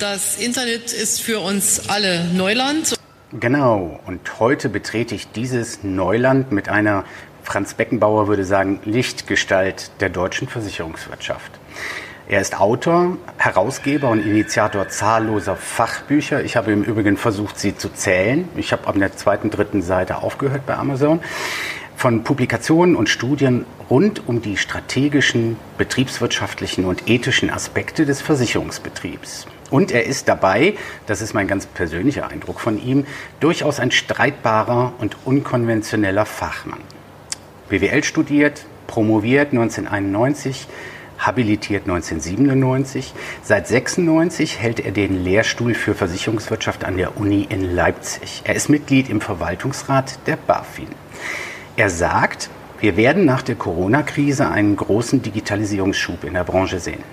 Das 0.00 0.38
Internet 0.38 0.94
ist 0.94 1.20
für 1.20 1.40
uns 1.40 1.90
alle 1.90 2.24
Neuland. 2.32 2.94
Genau, 3.38 4.00
und 4.06 4.40
heute 4.40 4.70
betrete 4.70 5.14
ich 5.14 5.30
dieses 5.30 5.84
Neuland 5.84 6.52
mit 6.52 6.70
einer, 6.70 7.04
Franz 7.42 7.74
Beckenbauer 7.74 8.26
würde 8.26 8.46
sagen, 8.46 8.80
Lichtgestalt 8.86 9.90
der 10.00 10.08
deutschen 10.08 10.48
Versicherungswirtschaft. 10.48 11.52
Er 12.28 12.40
ist 12.40 12.58
Autor, 12.58 13.18
Herausgeber 13.36 14.08
und 14.08 14.24
Initiator 14.24 14.88
zahlloser 14.88 15.56
Fachbücher. 15.56 16.44
Ich 16.44 16.56
habe 16.56 16.72
im 16.72 16.82
Übrigen 16.82 17.18
versucht, 17.18 17.58
sie 17.58 17.76
zu 17.76 17.90
zählen. 17.90 18.48
Ich 18.56 18.72
habe 18.72 18.86
an 18.88 19.00
der 19.00 19.14
zweiten, 19.18 19.50
dritten 19.50 19.82
Seite 19.82 20.22
aufgehört 20.22 20.64
bei 20.64 20.76
Amazon. 20.76 21.20
Von 21.94 22.24
Publikationen 22.24 22.96
und 22.96 23.10
Studien 23.10 23.66
rund 23.90 24.26
um 24.26 24.40
die 24.40 24.56
strategischen, 24.56 25.58
betriebswirtschaftlichen 25.76 26.86
und 26.86 27.10
ethischen 27.10 27.50
Aspekte 27.50 28.06
des 28.06 28.22
Versicherungsbetriebs. 28.22 29.46
Und 29.70 29.92
er 29.92 30.04
ist 30.04 30.28
dabei, 30.28 30.74
das 31.06 31.20
ist 31.20 31.32
mein 31.32 31.46
ganz 31.46 31.66
persönlicher 31.66 32.28
Eindruck 32.28 32.60
von 32.60 32.82
ihm, 32.82 33.06
durchaus 33.38 33.80
ein 33.80 33.90
streitbarer 33.90 34.92
und 34.98 35.16
unkonventioneller 35.24 36.26
Fachmann. 36.26 36.80
BWL 37.68 38.02
studiert, 38.02 38.64
promoviert 38.88 39.52
1991, 39.52 40.66
habilitiert 41.18 41.82
1997. 41.82 43.12
Seit 43.42 43.68
96 43.68 44.58
hält 44.58 44.80
er 44.80 44.90
den 44.90 45.22
Lehrstuhl 45.22 45.74
für 45.74 45.94
Versicherungswirtschaft 45.94 46.84
an 46.84 46.96
der 46.96 47.16
Uni 47.18 47.46
in 47.48 47.74
Leipzig. 47.74 48.42
Er 48.44 48.56
ist 48.56 48.68
Mitglied 48.68 49.08
im 49.08 49.20
Verwaltungsrat 49.20 50.18
der 50.26 50.36
BaFin. 50.36 50.88
Er 51.76 51.90
sagt, 51.90 52.50
wir 52.80 52.96
werden 52.96 53.24
nach 53.24 53.42
der 53.42 53.54
Corona-Krise 53.54 54.48
einen 54.48 54.74
großen 54.74 55.22
Digitalisierungsschub 55.22 56.24
in 56.24 56.34
der 56.34 56.44
Branche 56.44 56.80
sehen. 56.80 57.04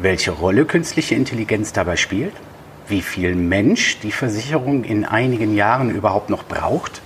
Welche 0.00 0.30
Rolle 0.30 0.64
künstliche 0.64 1.16
Intelligenz 1.16 1.72
dabei 1.72 1.96
spielt? 1.96 2.32
Wie 2.86 3.02
viel 3.02 3.34
Mensch 3.34 3.98
die 3.98 4.12
Versicherung 4.12 4.84
in 4.84 5.04
einigen 5.04 5.56
Jahren 5.56 5.90
überhaupt 5.90 6.30
noch 6.30 6.44
braucht? 6.44 7.02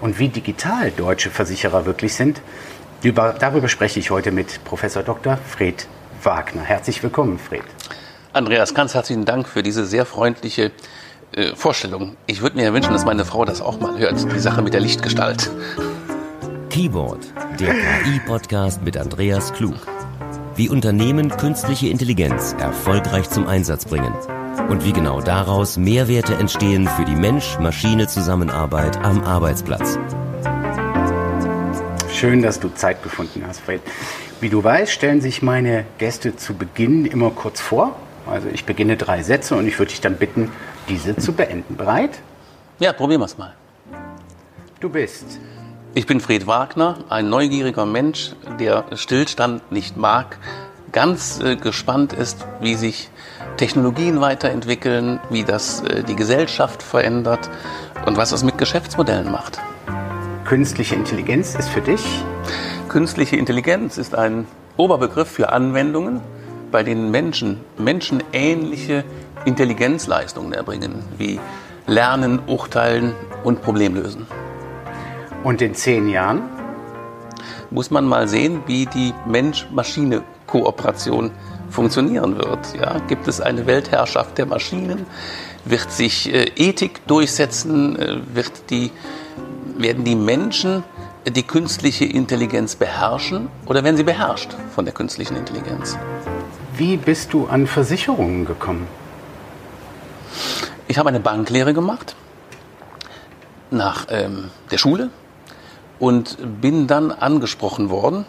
Und 0.00 0.18
wie 0.18 0.28
digital 0.28 0.90
deutsche 0.90 1.28
Versicherer 1.28 1.84
wirklich 1.84 2.14
sind? 2.14 2.40
Über, 3.02 3.34
darüber 3.38 3.68
spreche 3.68 4.00
ich 4.00 4.10
heute 4.10 4.32
mit 4.32 4.64
Professor 4.64 5.02
Dr. 5.02 5.36
Fred 5.36 5.86
Wagner. 6.22 6.62
Herzlich 6.62 7.02
willkommen, 7.02 7.38
Fred. 7.38 7.62
Andreas, 8.32 8.72
ganz 8.72 8.94
herzlichen 8.94 9.26
Dank 9.26 9.46
für 9.46 9.62
diese 9.62 9.84
sehr 9.84 10.06
freundliche 10.06 10.72
äh, 11.32 11.54
Vorstellung. 11.54 12.16
Ich 12.26 12.40
würde 12.40 12.56
mir 12.56 12.64
ja 12.64 12.72
wünschen, 12.72 12.94
dass 12.94 13.04
meine 13.04 13.26
Frau 13.26 13.44
das 13.44 13.60
auch 13.60 13.78
mal 13.80 13.98
hört, 13.98 14.32
die 14.32 14.38
Sache 14.38 14.62
mit 14.62 14.72
der 14.72 14.80
Lichtgestalt. 14.80 15.50
Keyboard, 16.70 17.34
der 17.58 17.74
KI-Podcast 17.74 18.82
mit 18.82 18.96
Andreas 18.96 19.52
Klug. 19.52 19.74
Wie 20.56 20.68
Unternehmen 20.68 21.30
künstliche 21.30 21.88
Intelligenz 21.88 22.54
erfolgreich 22.58 23.30
zum 23.30 23.46
Einsatz 23.46 23.84
bringen 23.84 24.14
und 24.68 24.84
wie 24.84 24.92
genau 24.92 25.20
daraus 25.20 25.76
Mehrwerte 25.76 26.34
entstehen 26.34 26.88
für 26.88 27.04
die 27.04 27.14
Mensch-Maschine-Zusammenarbeit 27.14 28.98
am 28.98 29.22
Arbeitsplatz. 29.22 29.98
Schön, 32.12 32.42
dass 32.42 32.58
du 32.60 32.68
Zeit 32.70 33.02
gefunden 33.02 33.44
hast, 33.46 33.60
Fred. 33.60 33.80
Wie 34.40 34.48
du 34.48 34.62
weißt, 34.62 34.90
stellen 34.92 35.20
sich 35.20 35.40
meine 35.40 35.86
Gäste 35.98 36.36
zu 36.36 36.54
Beginn 36.54 37.06
immer 37.06 37.30
kurz 37.30 37.60
vor. 37.60 37.96
Also 38.26 38.48
ich 38.52 38.64
beginne 38.64 38.96
drei 38.96 39.22
Sätze 39.22 39.54
und 39.54 39.66
ich 39.66 39.78
würde 39.78 39.90
dich 39.90 40.00
dann 40.00 40.16
bitten, 40.16 40.50
diese 40.88 41.16
zu 41.16 41.32
beenden. 41.32 41.76
Bereit? 41.76 42.20
Ja, 42.80 42.92
probieren 42.92 43.20
wir 43.20 43.26
es 43.26 43.38
mal. 43.38 43.54
Du 44.80 44.88
bist. 44.88 45.38
Ich 45.92 46.06
bin 46.06 46.20
Fred 46.20 46.46
Wagner, 46.46 46.98
ein 47.08 47.28
neugieriger 47.28 47.84
Mensch, 47.84 48.30
der 48.60 48.84
Stillstand 48.94 49.72
nicht 49.72 49.96
mag, 49.96 50.38
ganz 50.92 51.40
äh, 51.40 51.56
gespannt 51.56 52.12
ist, 52.12 52.46
wie 52.60 52.76
sich 52.76 53.10
Technologien 53.56 54.20
weiterentwickeln, 54.20 55.18
wie 55.30 55.42
das 55.42 55.80
äh, 55.80 56.04
die 56.04 56.14
Gesellschaft 56.14 56.84
verändert 56.84 57.50
und 58.06 58.16
was 58.16 58.30
es 58.30 58.44
mit 58.44 58.56
Geschäftsmodellen 58.56 59.32
macht. 59.32 59.58
Künstliche 60.44 60.94
Intelligenz 60.94 61.56
ist 61.56 61.68
für 61.68 61.80
dich? 61.80 62.04
Künstliche 62.88 63.34
Intelligenz 63.34 63.98
ist 63.98 64.14
ein 64.14 64.46
Oberbegriff 64.76 65.28
für 65.28 65.52
Anwendungen, 65.52 66.20
bei 66.70 66.84
denen 66.84 67.10
Menschen 67.10 67.62
menschenähnliche 67.78 69.02
Intelligenzleistungen 69.44 70.52
erbringen, 70.52 71.02
wie 71.18 71.40
Lernen, 71.88 72.38
Urteilen 72.46 73.12
und 73.42 73.60
Problemlösen. 73.60 74.28
Und 75.42 75.62
in 75.62 75.74
zehn 75.74 76.08
Jahren? 76.08 76.42
Muss 77.70 77.90
man 77.90 78.04
mal 78.04 78.28
sehen, 78.28 78.62
wie 78.66 78.86
die 78.86 79.14
Mensch-Maschine-Kooperation 79.26 81.30
funktionieren 81.70 82.36
wird. 82.36 82.74
Ja? 82.78 82.98
Gibt 83.08 83.26
es 83.28 83.40
eine 83.40 83.66
Weltherrschaft 83.66 84.36
der 84.38 84.46
Maschinen? 84.46 85.06
Wird 85.64 85.90
sich 85.90 86.32
äh, 86.32 86.50
Ethik 86.56 87.06
durchsetzen? 87.06 87.98
Äh, 87.98 88.20
wird 88.34 88.70
die 88.70 88.90
werden 89.76 90.04
die 90.04 90.16
Menschen 90.16 90.84
die 91.26 91.42
künstliche 91.42 92.04
Intelligenz 92.04 92.76
beherrschen 92.76 93.48
oder 93.66 93.84
werden 93.84 93.96
sie 93.96 94.02
beherrscht 94.02 94.50
von 94.74 94.84
der 94.84 94.92
künstlichen 94.92 95.36
Intelligenz? 95.36 95.96
Wie 96.76 96.96
bist 96.96 97.32
du 97.32 97.46
an 97.46 97.66
Versicherungen 97.66 98.46
gekommen? 98.46 98.86
Ich 100.88 100.98
habe 100.98 101.08
eine 101.08 101.20
Banklehre 101.20 101.72
gemacht 101.72 102.16
nach 103.70 104.06
ähm, 104.10 104.50
der 104.70 104.78
Schule 104.78 105.10
und 106.00 106.38
bin 106.60 106.88
dann 106.88 107.12
angesprochen 107.12 107.90
worden. 107.90 108.26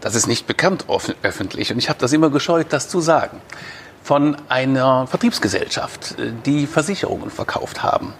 Das 0.00 0.14
ist 0.14 0.26
nicht 0.26 0.46
bekannt 0.46 0.84
öffentlich 1.22 1.72
und 1.72 1.78
ich 1.78 1.88
habe 1.88 1.98
das 1.98 2.12
immer 2.12 2.28
gescheut, 2.28 2.66
das 2.70 2.88
zu 2.88 3.00
sagen. 3.00 3.40
Von 4.02 4.36
einer 4.48 5.06
Vertriebsgesellschaft, 5.06 6.18
äh, 6.18 6.32
die 6.44 6.66
Versicherungen 6.66 7.30
verkauft 7.30 7.82
haben. 7.82 8.12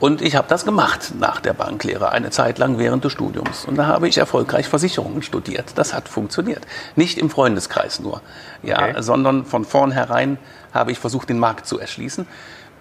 Und 0.00 0.22
ich 0.22 0.36
habe 0.36 0.46
das 0.48 0.64
gemacht 0.64 1.14
nach 1.18 1.40
der 1.40 1.54
Banklehre, 1.54 2.12
eine 2.12 2.30
Zeit 2.30 2.58
lang 2.58 2.78
während 2.78 3.04
des 3.04 3.12
Studiums. 3.12 3.64
Und 3.64 3.76
da 3.76 3.86
habe 3.86 4.06
ich 4.06 4.18
erfolgreich 4.18 4.68
Versicherungen 4.68 5.22
studiert. 5.22 5.72
Das 5.74 5.92
hat 5.92 6.08
funktioniert. 6.08 6.64
Nicht 6.94 7.18
im 7.18 7.30
Freundeskreis 7.30 7.98
nur, 7.98 8.22
ja, 8.62 8.80
okay. 8.80 9.02
sondern 9.02 9.44
von 9.44 9.64
vornherein 9.64 10.38
habe 10.72 10.92
ich 10.92 11.00
versucht, 11.00 11.28
den 11.28 11.40
Markt 11.40 11.66
zu 11.66 11.80
erschließen. 11.80 12.28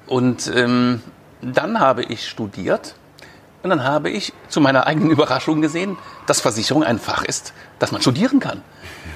Und 0.06 0.52
ähm, 0.56 1.02
dann 1.42 1.80
habe 1.80 2.04
ich 2.04 2.28
studiert 2.30 2.94
und 3.68 3.80
dann 3.80 3.84
habe 3.84 4.10
ich 4.10 4.32
zu 4.48 4.62
meiner 4.62 4.88
eigenen 4.88 5.12
Überraschung 5.12 5.62
gesehen, 5.62 5.98
dass 6.26 6.40
Versicherung 6.40 6.86
ein 6.86 7.00
Fach 7.00 7.26
ist, 7.26 7.54
das 7.80 7.92
man 7.92 8.00
studieren 8.00 8.40
kann. 8.40 8.62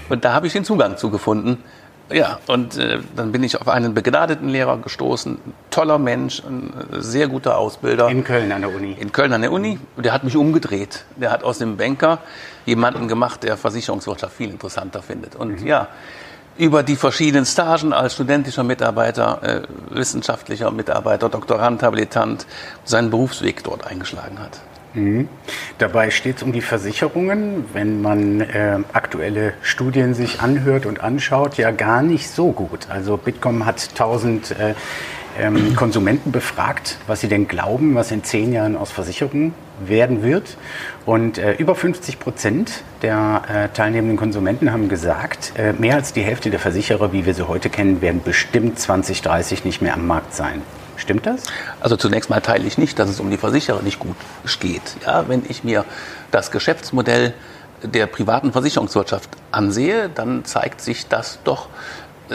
Und 0.10 0.26
da 0.26 0.34
habe 0.34 0.46
ich 0.46 0.52
den 0.52 0.66
Zugang 0.66 0.98
zu 0.98 1.10
gefunden. 1.10 1.64
Ja, 2.12 2.40
und 2.48 2.78
äh, 2.78 3.00
dann 3.16 3.32
bin 3.32 3.44
ich 3.44 3.62
auf 3.62 3.70
einen 3.70 3.94
begnadeten 3.94 4.50
Lehrer 4.50 4.78
gestoßen, 4.80 5.38
toller 5.70 5.98
Mensch, 5.98 6.44
ein 6.44 6.74
sehr 7.00 7.30
guter 7.30 7.58
Ausbilder. 7.58 8.10
In 8.10 8.26
Köln 8.26 8.52
an 8.52 8.60
der 8.60 8.76
Uni. 8.76 8.92
In 9.00 9.14
Köln 9.14 9.32
an 9.32 9.40
der 9.40 9.54
Uni. 9.54 9.80
Und 9.96 10.06
der 10.06 10.12
hat 10.12 10.26
mich 10.26 10.36
umgedreht. 10.36 11.06
Der 11.16 11.32
hat 11.32 11.46
aus 11.46 11.60
dem 11.60 11.78
Banker 11.78 12.20
jemanden 12.66 13.08
gemacht, 13.08 13.44
der 13.44 13.56
Versicherungswirtschaft 13.56 14.36
viel 14.36 14.50
interessanter 14.50 15.02
findet. 15.02 15.38
Und 15.38 15.62
mhm. 15.62 15.66
ja, 15.66 15.88
über 16.58 16.84
die 16.84 16.96
verschiedenen 16.96 17.46
Stagen 17.46 17.94
als 17.94 18.14
studentischer 18.14 18.64
Mitarbeiter, 18.64 19.40
äh, 19.44 19.62
wissenschaftlicher 19.96 20.72
Mitarbeiter, 20.72 21.30
Doktorand, 21.30 21.82
Habilitant 21.84 22.46
seinen 22.84 23.10
Berufsweg 23.10 23.64
dort 23.64 23.88
eingeschlagen 23.88 24.40
hat. 24.40 24.62
Mhm. 24.94 25.30
Dabei 25.78 26.12
steht 26.12 26.38
es 26.38 26.44
um 26.44 26.52
die 26.52 26.62
Versicherungen, 26.62 27.66
wenn 27.74 28.02
man 28.02 28.42
äh, 28.42 28.80
aktuelle 28.92 29.54
Studien 29.62 30.14
sich 30.14 30.42
anhört 30.42 30.86
und 30.86 31.02
anschaut, 31.02 31.58
ja 31.58 31.72
gar 31.72 32.02
nicht 32.02 32.30
so 32.30 32.52
gut. 32.52 32.88
Also 32.90 33.16
Bitkom 33.16 33.66
hat 33.66 33.88
1000 33.92 34.52
äh, 34.52 34.74
ähm, 35.40 35.76
Konsumenten 35.76 36.32
befragt, 36.32 36.98
was 37.08 37.22
sie 37.22 37.30
denn 37.30 37.48
glauben, 37.48 37.96
was 37.96 38.12
in 38.12 38.24
zehn 38.24 38.52
Jahren 38.52 38.76
aus 38.76 38.92
Versicherungen 38.92 39.54
werden 39.88 40.24
wird. 40.24 40.58
Und 41.06 41.38
äh, 41.38 41.54
über 41.54 41.76
50 41.76 42.20
Prozent 42.20 42.84
der 43.02 43.42
äh, 43.48 43.76
teilnehmenden 43.76 44.18
Konsumenten 44.18 44.72
haben 44.72 44.90
gesagt, 44.90 45.54
äh, 45.58 45.74
mehr 45.74 45.96
als 45.96 46.14
die 46.14 46.22
Hälfte 46.22 46.50
der 46.50 46.60
Versicherer, 46.60 47.14
wie 47.14 47.26
wir 47.26 47.34
sie 47.34 47.48
heute 47.48 47.70
kennen, 47.70 48.02
werden 48.02 48.22
bestimmt 48.24 48.80
2030 48.80 49.66
nicht 49.66 49.82
mehr 49.82 49.94
am 49.94 50.08
Markt 50.08 50.34
sein. 50.34 50.62
Stimmt 50.98 51.26
das? 51.26 51.44
Also 51.80 51.98
zunächst 51.98 52.30
mal 52.30 52.42
teile 52.42 52.68
ich 52.68 52.78
nicht, 52.78 53.00
dass 53.00 53.10
es 53.10 53.20
um 53.20 53.32
die 53.32 53.38
Versicherer 53.38 53.82
nicht 53.82 54.00
gut 54.00 54.16
geht. 54.60 54.82
Ja, 55.04 55.28
wenn 55.28 55.42
ich 55.50 55.64
mir 55.64 55.86
das 56.30 56.52
Geschäftsmodell 56.52 57.34
der 57.84 58.06
privaten 58.06 58.52
Versicherungswirtschaft 58.52 59.30
ansehe, 59.52 60.10
dann 60.10 60.46
zeigt 60.46 60.82
sich 60.82 61.08
das 61.08 61.40
doch 61.44 61.70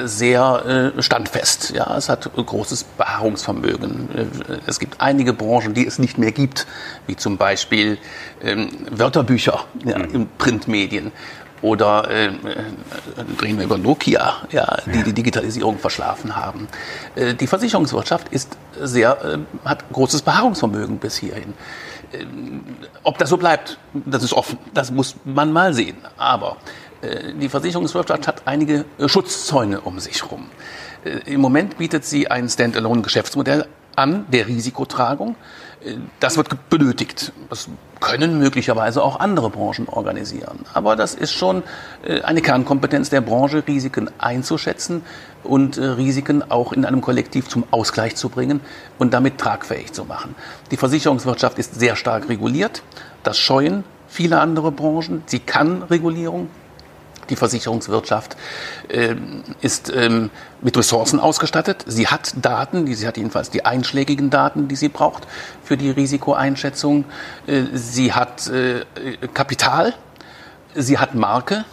sehr 0.05 0.93
äh, 0.97 1.03
standfest. 1.03 1.73
Ja, 1.75 1.97
es 1.97 2.09
hat 2.09 2.31
großes 2.35 2.85
Beharrungsvermögen. 2.85 4.09
Äh, 4.15 4.59
es 4.67 4.79
gibt 4.79 5.01
einige 5.01 5.33
Branchen, 5.33 5.75
die 5.75 5.87
es 5.87 5.99
nicht 5.99 6.19
mehr 6.19 6.33
gibt, 6.33 6.67
wie 7.07 7.17
zum 7.17 7.37
Beispiel 7.37 7.99
ähm, 8.43 8.69
Wörterbücher 8.91 9.65
ja, 9.85 9.99
mhm. 9.99 10.15
in 10.15 10.29
Printmedien. 10.39 11.13
Oder 11.63 12.11
äh, 12.11 12.31
reden 13.43 13.59
wir 13.59 13.65
über 13.65 13.79
Nokia, 13.79 14.35
ja, 14.51 14.77
die 14.87 15.03
die 15.03 15.15
Digitalisierung 15.15 15.79
verschlafen 15.79 16.37
haben. 16.37 16.69
Äh, 17.15 17.35
die 17.35 17.47
Versicherungswirtschaft 17.47 18.29
ist 18.29 18.57
sehr, 18.79 19.19
äh, 19.25 19.39
hat 19.67 19.91
großes 19.91 20.23
Beharrungsvermögen 20.23 20.99
bis 20.99 21.17
hierhin. 21.17 21.55
Äh, 22.13 22.27
ob 23.03 23.19
das 23.19 23.31
so 23.31 23.39
bleibt, 23.39 23.79
das 23.95 24.23
ist 24.23 24.35
offen. 24.35 24.59
Das 24.75 24.91
muss 24.91 25.17
man 25.25 25.53
mal 25.53 25.73
sehen. 25.73 25.97
Aber 26.19 26.59
die 27.03 27.49
Versicherungswirtschaft 27.49 28.27
hat 28.27 28.43
einige 28.47 28.85
äh, 28.99 29.09
Schutzzäune 29.09 29.81
um 29.81 29.99
sich 30.01 30.23
herum. 30.23 30.47
Äh, 31.05 31.33
Im 31.33 31.41
Moment 31.41 31.79
bietet 31.79 32.05
sie 32.05 32.31
ein 32.31 32.49
Standalone-Geschäftsmodell 32.49 33.67
an 33.95 34.27
der 34.31 34.47
Risikotragung. 34.47 35.37
Das 36.21 36.37
wird 36.37 36.69
benötigt. 36.69 37.33
Das 37.49 37.69
können 38.01 38.39
möglicherweise 38.39 39.03
auch 39.03 39.21
andere 39.21 39.49
Branchen 39.49 39.89
organisieren. 39.89 40.67
Aber 40.75 40.97
das 40.97 41.15
ist 41.15 41.33
schon 41.33 41.63
eine 42.25 42.43
Kernkompetenz 42.43 43.09
der 43.09 43.21
Branche, 43.21 43.63
Risiken 43.67 44.11
einzuschätzen 44.19 45.03
und 45.45 45.79
Risiken 45.79 46.43
auch 46.51 46.73
in 46.73 46.85
einem 46.85 47.01
Kollektiv 47.01 47.49
zum 47.49 47.65
Ausgleich 47.71 48.17
zu 48.17 48.29
bringen 48.29 48.61
und 48.99 49.15
damit 49.15 49.39
tragfähig 49.39 49.93
zu 49.93 50.05
machen. 50.05 50.35
Die 50.73 50.77
Versicherungswirtschaft 50.77 51.59
ist 51.59 51.79
sehr 51.79 51.97
stark 51.97 52.29
reguliert. 52.29 52.83
Das 53.23 53.39
scheuen 53.39 53.85
viele 54.09 54.41
andere 54.41 54.73
Branchen. 54.73 55.23
Sie 55.27 55.39
kann 55.39 55.83
Regulierung, 55.85 56.49
die 57.31 57.37
Versicherungswirtschaft 57.37 58.37
äh, 58.89 59.15
ist 59.61 59.93
ähm, 59.95 60.31
mit 60.61 60.77
Ressourcen 60.77 61.21
ausgestattet. 61.21 61.85
Sie 61.87 62.09
hat 62.09 62.35
Daten, 62.41 62.87
sie 62.93 63.07
hat 63.07 63.17
jedenfalls 63.17 63.51
die 63.51 63.65
einschlägigen 63.65 64.31
Daten, 64.31 64.69
die 64.69 64.77
sie 64.77 64.89
braucht 64.89 65.27
für 65.63 65.77
die 65.77 65.91
Risikoeinschätzung. 65.91 67.05
Äh, 67.47 67.65
sie 67.73 68.13
hat 68.13 68.49
äh, 68.49 68.85
Kapital, 69.35 69.95
sie 70.75 70.99
hat 70.99 71.15
Marke 71.15 71.65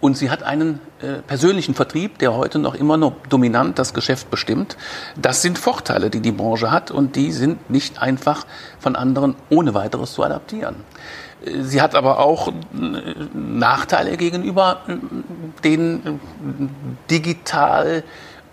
und 0.00 0.16
sie 0.16 0.30
hat 0.30 0.42
einen 0.42 0.80
äh, 1.00 1.14
persönlichen 1.26 1.74
Vertrieb, 1.74 2.18
der 2.18 2.34
heute 2.34 2.58
noch 2.58 2.74
immer 2.74 2.96
noch 2.96 3.14
dominant 3.28 3.78
das 3.78 3.94
Geschäft 3.94 4.30
bestimmt. 4.30 4.76
Das 5.16 5.42
sind 5.42 5.58
Vorteile, 5.58 6.10
die 6.10 6.20
die 6.20 6.32
Branche 6.32 6.70
hat 6.70 6.90
und 6.90 7.16
die 7.16 7.32
sind 7.32 7.70
nicht 7.70 8.00
einfach 8.00 8.46
von 8.78 8.94
anderen 8.96 9.34
ohne 9.50 9.74
weiteres 9.74 10.12
zu 10.12 10.22
adaptieren. 10.22 10.76
Sie 11.60 11.80
hat 11.80 11.94
aber 11.94 12.18
auch 12.18 12.52
Nachteile 13.32 14.16
gegenüber 14.16 14.80
den 15.62 16.20
digital 17.10 18.02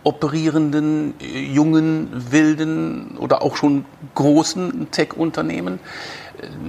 operierenden 0.04 1.14
jungen, 1.20 2.10
wilden 2.32 3.18
oder 3.18 3.42
auch 3.42 3.56
schon 3.56 3.86
großen 4.16 4.92
Tech-Unternehmen. 4.92 5.80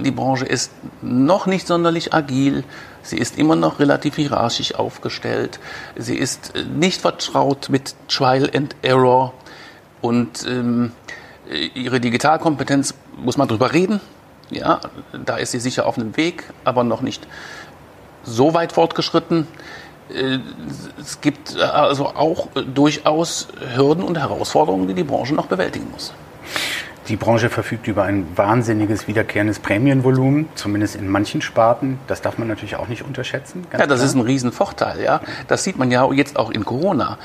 Die 0.03 0.11
Branche 0.11 0.45
ist 0.45 0.71
noch 1.01 1.45
nicht 1.45 1.67
sonderlich 1.67 2.13
agil. 2.13 2.63
Sie 3.03 3.17
ist 3.17 3.37
immer 3.37 3.55
noch 3.55 3.79
relativ 3.79 4.15
hierarchisch 4.15 4.73
aufgestellt. 4.75 5.59
Sie 5.95 6.15
ist 6.15 6.53
nicht 6.73 7.01
vertraut 7.01 7.69
mit 7.69 7.93
Trial 8.07 8.49
and 8.55 8.75
Error. 8.81 9.33
Und 10.01 10.45
ähm, 10.47 10.91
ihre 11.73 11.99
Digitalkompetenz 11.99 12.93
muss 13.17 13.37
man 13.37 13.47
drüber 13.47 13.73
reden. 13.73 13.99
Ja, 14.51 14.79
da 15.25 15.37
ist 15.37 15.51
sie 15.51 15.59
sicher 15.59 15.85
auf 15.85 15.97
einem 15.97 16.15
Weg, 16.17 16.45
aber 16.63 16.83
noch 16.83 17.01
nicht 17.01 17.27
so 18.23 18.53
weit 18.53 18.71
fortgeschritten. 18.71 19.47
Äh, 20.13 20.39
es 20.99 21.21
gibt 21.21 21.55
also 21.57 22.07
auch 22.07 22.47
durchaus 22.73 23.47
Hürden 23.75 24.03
und 24.03 24.17
Herausforderungen, 24.17 24.87
die 24.87 24.93
die 24.93 25.03
Branche 25.03 25.33
noch 25.33 25.47
bewältigen 25.47 25.89
muss. 25.91 26.13
Die 27.07 27.15
Branche 27.15 27.49
verfügt 27.49 27.87
über 27.87 28.03
ein 28.03 28.25
wahnsinniges 28.35 29.07
wiederkehrendes 29.07 29.59
Prämienvolumen, 29.59 30.47
zumindest 30.55 30.95
in 30.95 31.07
manchen 31.07 31.41
Sparten. 31.41 31.99
Das 32.07 32.21
darf 32.21 32.37
man 32.37 32.47
natürlich 32.47 32.75
auch 32.75 32.87
nicht 32.87 33.03
unterschätzen. 33.03 33.67
ja, 33.71 33.79
das 33.79 33.87
klar. 33.87 34.05
ist 34.05 34.15
ein 34.15 34.21
Riesenvorteil. 34.21 35.01
Ja. 35.01 35.21
Das 35.47 35.63
sieht 35.63 35.77
man 35.77 35.91
ja 35.91 36.11
jetzt 36.11 36.37
auch 36.37 36.51
in 36.51 36.65
Corona. 36.65 37.17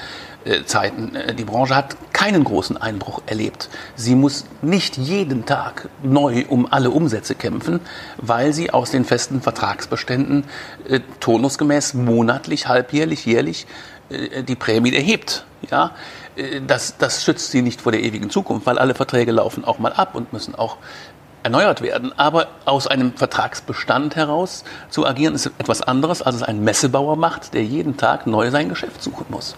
Zeiten. 0.65 1.13
Die 1.37 1.45
Branche 1.45 1.77
hat 1.77 1.97
keinen 2.15 2.45
großen 2.45 2.79
Einbruch 2.79 3.21
erlebt. 3.27 3.69
Sie 3.95 4.15
muss 4.15 4.47
nicht 4.63 4.97
jeden 4.97 5.45
Tag 5.45 5.91
neu 6.03 6.45
um 6.49 6.67
alle 6.71 6.91
Umsätze 6.91 7.35
kämpfen, 7.35 7.81
weil 8.17 8.55
sie 8.55 8.71
aus 8.71 8.91
den 8.91 9.05
festen 9.05 9.43
Vertragsbeständen 9.43 10.45
äh, 10.89 11.01
turnusgemäß 11.21 11.93
monatlich, 11.93 12.69
halbjährlich, 12.69 13.27
jährlich 13.27 13.67
äh, 14.09 14.43
die 14.43 14.57
Prämie 14.57 14.95
erhebt. 14.95 15.45
Ja, 15.71 15.87
äh, 15.87 15.91
das, 16.67 16.97
das 16.99 17.25
schützt 17.25 17.51
sie 17.51 17.63
nicht 17.63 17.81
vor 17.81 17.93
der 17.93 18.03
ewigen 18.03 18.31
Zukunft, 18.31 18.67
weil 18.67 18.79
alle 18.79 18.95
Verträge 18.95 19.33
laufen 19.33 19.65
auch 19.65 19.79
mal 19.79 19.93
ab 19.93 20.15
und 20.15 20.33
müssen 20.33 20.55
auch 20.55 20.77
erneuert 21.43 21.83
werden. 21.83 22.17
Aber 22.19 22.49
aus 22.65 22.87
einem 22.87 23.15
Vertragsbestand 23.15 24.17
heraus 24.17 24.65
zu 24.91 25.07
agieren, 25.07 25.35
ist 25.35 25.47
etwas 25.59 25.83
anderes, 25.83 26.23
als 26.23 26.37
es 26.37 26.43
ein 26.43 26.63
Messebauer 26.63 27.17
macht, 27.17 27.55
der 27.55 27.65
jeden 27.65 27.97
Tag 27.97 28.27
neu 28.27 28.51
sein 28.51 28.69
Geschäft 28.69 29.03
suchen 29.03 29.27
muss. 29.29 29.57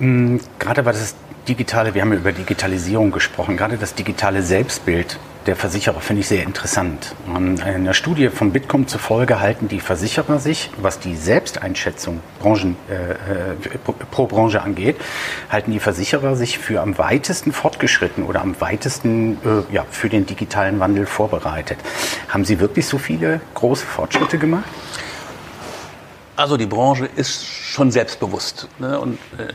Hm, 0.00 0.40
gerade 0.58 0.84
war 0.84 0.92
das 0.92 1.14
digitale, 1.46 1.94
wir 1.94 2.02
haben 2.02 2.12
über 2.12 2.32
Digitalisierung 2.32 3.10
gesprochen, 3.10 3.56
gerade 3.56 3.76
das 3.76 3.94
digitale 3.94 4.42
Selbstbild 4.42 5.18
der 5.46 5.56
Versicherer 5.56 6.00
finde 6.00 6.20
ich 6.20 6.28
sehr 6.28 6.42
interessant. 6.42 7.14
In 7.26 7.60
einer 7.62 7.94
Studie 7.94 8.28
von 8.28 8.52
Bitkom 8.52 8.86
zufolge 8.86 9.40
halten 9.40 9.68
die 9.68 9.80
Versicherer 9.80 10.38
sich, 10.38 10.70
was 10.76 10.98
die 10.98 11.16
Selbsteinschätzung 11.16 12.20
Branchen, 12.40 12.76
äh, 12.90 13.12
äh 13.12 13.78
pro 14.10 14.26
Branche 14.26 14.60
angeht, 14.60 14.96
halten 15.48 15.72
die 15.72 15.80
Versicherer 15.80 16.36
sich 16.36 16.58
für 16.58 16.82
am 16.82 16.98
weitesten 16.98 17.52
fortgeschritten 17.52 18.24
oder 18.24 18.42
am 18.42 18.60
weitesten 18.60 19.38
äh, 19.44 19.74
ja, 19.74 19.86
für 19.90 20.10
den 20.10 20.26
digitalen 20.26 20.78
Wandel 20.78 21.06
vorbereitet. 21.06 21.78
Haben 22.28 22.44
Sie 22.44 22.60
wirklich 22.60 22.86
so 22.86 22.98
viele 22.98 23.40
große 23.54 23.86
Fortschritte 23.86 24.36
gemacht? 24.36 24.68
Also 26.36 26.56
die 26.56 26.66
Branche 26.66 27.08
ist 27.16 27.46
schon 27.46 27.90
selbstbewusst. 27.90 28.68
Ne? 28.78 28.98
Und 28.98 29.18
äh, 29.36 29.52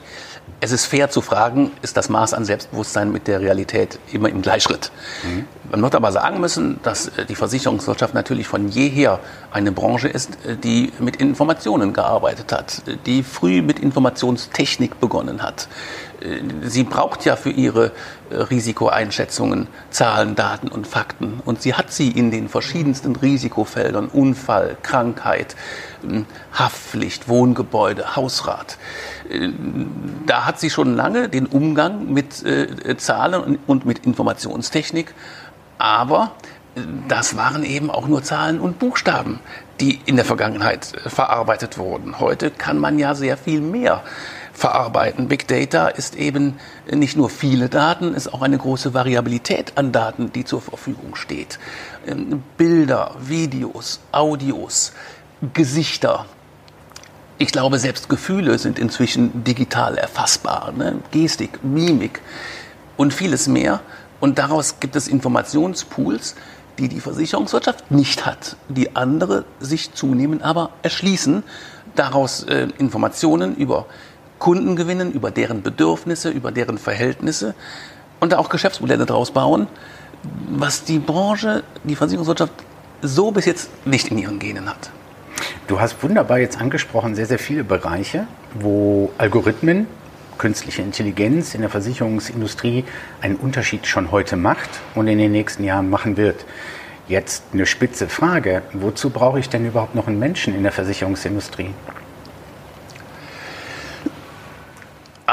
es 0.62 0.72
ist 0.72 0.86
fair 0.86 1.10
zu 1.10 1.22
fragen, 1.22 1.72
ist 1.82 1.98
das 1.98 2.10
Maß 2.10 2.34
an 2.34 2.46
Selbstbewusstsein 2.46 3.12
mit 3.12 3.28
der 3.28 3.40
Realität 3.40 4.00
immer 4.12 4.30
im 4.30 4.42
Gleichschritt? 4.42 4.92
Mhm. 5.24 5.46
Man 5.72 5.82
wird 5.82 5.96
aber 5.96 6.12
sagen 6.12 6.40
müssen, 6.40 6.80
dass 6.82 7.10
äh, 7.10 7.26
die 7.26 7.36
Versicherungswirtschaft 7.36 8.14
natürlich 8.14 8.48
von 8.48 8.70
jeher 8.70 9.20
eine 9.52 9.72
Branche 9.72 10.08
ist, 10.08 10.32
äh, 10.46 10.56
die 10.56 10.92
mit 11.00 11.18
Informationen 11.18 11.94
gearbeitet 11.94 12.52
hat, 12.52 12.82
die 13.06 13.24
früh 13.24 13.62
mit 13.62 13.80
Informationstechnik 13.80 15.00
begonnen 15.00 15.44
hat. 15.44 15.68
Äh, 16.26 16.68
sie 16.68 16.84
braucht 16.84 17.26
ja 17.26 17.36
für 17.36 17.52
ihre 17.52 17.92
Risikoeinschätzungen 18.32 19.68
Zahlen, 19.92 20.36
Daten 20.36 20.68
und 20.68 20.88
Fakten. 20.88 21.42
Und 21.46 21.62
sie 21.62 21.76
hat 21.76 21.92
sie 21.92 22.10
in 22.10 22.32
den 22.32 22.50
verschiedensten 22.50 23.16
Risikofeldern, 23.16 24.08
Unfall, 24.08 24.78
Krankheit, 24.82 25.56
hm, 26.02 26.26
Haftpflicht, 26.54 27.28
Wohngebäude, 27.28 28.16
Hausrat. 28.16 28.78
Da 30.26 30.46
hat 30.46 30.60
sie 30.60 30.70
schon 30.70 30.96
lange 30.96 31.30
den 31.30 31.46
Umgang 31.46 32.12
mit 32.12 32.44
Zahlen 32.98 33.60
und 33.66 33.86
mit 33.86 34.06
Informationstechnik 34.06 35.14
aber 35.78 36.32
äh, 36.76 36.82
das 37.08 37.38
waren 37.38 37.64
eben 37.64 37.90
auch 37.92 38.08
nur 38.08 38.24
Zahlen 38.24 38.60
und 38.60 38.80
Buchstaben, 38.80 39.40
die 39.80 40.00
in 40.06 40.16
der 40.16 40.26
Vergangenheit 40.26 40.94
äh, 40.94 41.10
verarbeitet 41.10 41.78
wurden. 41.78 42.20
Heute 42.20 42.52
kann 42.52 42.80
man 42.80 43.00
ja 43.00 43.16
sehr 43.16 43.38
viel 43.38 43.62
mehr 43.62 44.04
verarbeiten. 44.56 45.28
Big 45.28 45.48
Data 45.48 45.90
ist 45.90 46.16
eben 46.16 46.56
nicht 46.90 47.18
nur 47.18 47.30
viele 47.30 47.70
Daten, 47.70 48.14
ist 48.14 48.34
auch 48.34 48.42
eine 48.42 48.58
große 48.58 48.94
Variabilität 48.94 49.74
an 49.76 49.92
Daten, 49.92 50.32
die 50.32 50.46
zur 50.46 50.62
Verfügung 50.62 51.16
steht. 51.16 51.60
Ähm, 52.08 52.42
Bilder, 52.58 53.16
Videos, 53.20 54.00
Audios, 54.12 54.94
Gesichter. 55.54 56.26
Ich 57.38 57.52
glaube, 57.52 57.80
selbst 57.80 58.08
Gefühle 58.08 58.58
sind 58.58 58.80
inzwischen 58.80 59.44
digital 59.44 59.98
erfassbar. 59.98 60.72
Ne? 60.72 61.00
Gestik, 61.12 61.64
Mimik 61.64 62.22
und 62.96 63.14
vieles 63.14 63.48
mehr. 63.48 63.82
Und 64.22 64.40
daraus 64.40 64.80
gibt 64.80 64.96
es 64.96 65.10
Informationspools, 65.10 66.36
die 66.80 66.88
die 66.88 67.02
Versicherungswirtschaft 67.02 67.92
nicht 67.92 68.26
hat, 68.26 68.56
die 68.70 68.96
andere 68.96 69.44
sich 69.60 69.94
zunehmend 69.94 70.44
aber 70.44 70.72
erschließen, 70.82 71.44
daraus 71.96 72.44
äh, 72.44 72.68
Informationen 72.78 73.56
über 73.56 73.86
Kunden 74.40 74.76
gewinnen, 74.76 75.12
über 75.12 75.32
deren 75.32 75.62
Bedürfnisse, 75.62 76.30
über 76.30 76.52
deren 76.52 76.78
Verhältnisse 76.78 77.56
und 78.20 78.32
da 78.32 78.38
auch 78.38 78.50
Geschäftsmodelle 78.50 79.06
daraus 79.06 79.32
bauen, 79.32 79.68
was 80.50 80.84
die 80.84 81.00
Branche, 81.00 81.64
die 81.84 81.96
Versicherungswirtschaft 81.96 82.54
so 83.02 83.32
bis 83.32 83.46
jetzt 83.46 83.70
nicht 83.86 84.10
in 84.10 84.18
ihren 84.18 84.40
Genen 84.40 84.70
hat. 84.70 84.90
Du 85.68 85.80
hast 85.80 86.02
wunderbar 86.04 86.40
jetzt 86.40 86.60
angesprochen, 86.60 87.16
sehr, 87.16 87.26
sehr 87.26 87.40
viele 87.40 87.64
Bereiche, 87.64 88.28
wo 88.54 89.12
Algorithmen 89.18 89.88
künstliche 90.38 90.82
Intelligenz 90.82 91.56
in 91.56 91.62
der 91.62 91.70
Versicherungsindustrie 91.70 92.84
einen 93.22 93.36
Unterschied 93.36 93.88
schon 93.88 94.12
heute 94.12 94.36
macht 94.36 94.70
und 94.94 95.08
in 95.08 95.18
den 95.18 95.32
nächsten 95.32 95.64
Jahren 95.64 95.90
machen 95.90 96.18
wird. 96.18 96.46
Jetzt 97.08 97.44
eine 97.54 97.66
spitze 97.66 98.08
Frage, 98.08 98.64
wozu 98.74 99.10
brauche 99.10 99.40
ich 99.40 99.50
denn 99.50 99.66
überhaupt 99.66 99.96
noch 99.96 100.08
einen 100.08 100.20
Menschen 100.20 100.56
in 100.56 100.64
der 100.64 100.72
Versicherungsindustrie? 100.72 101.70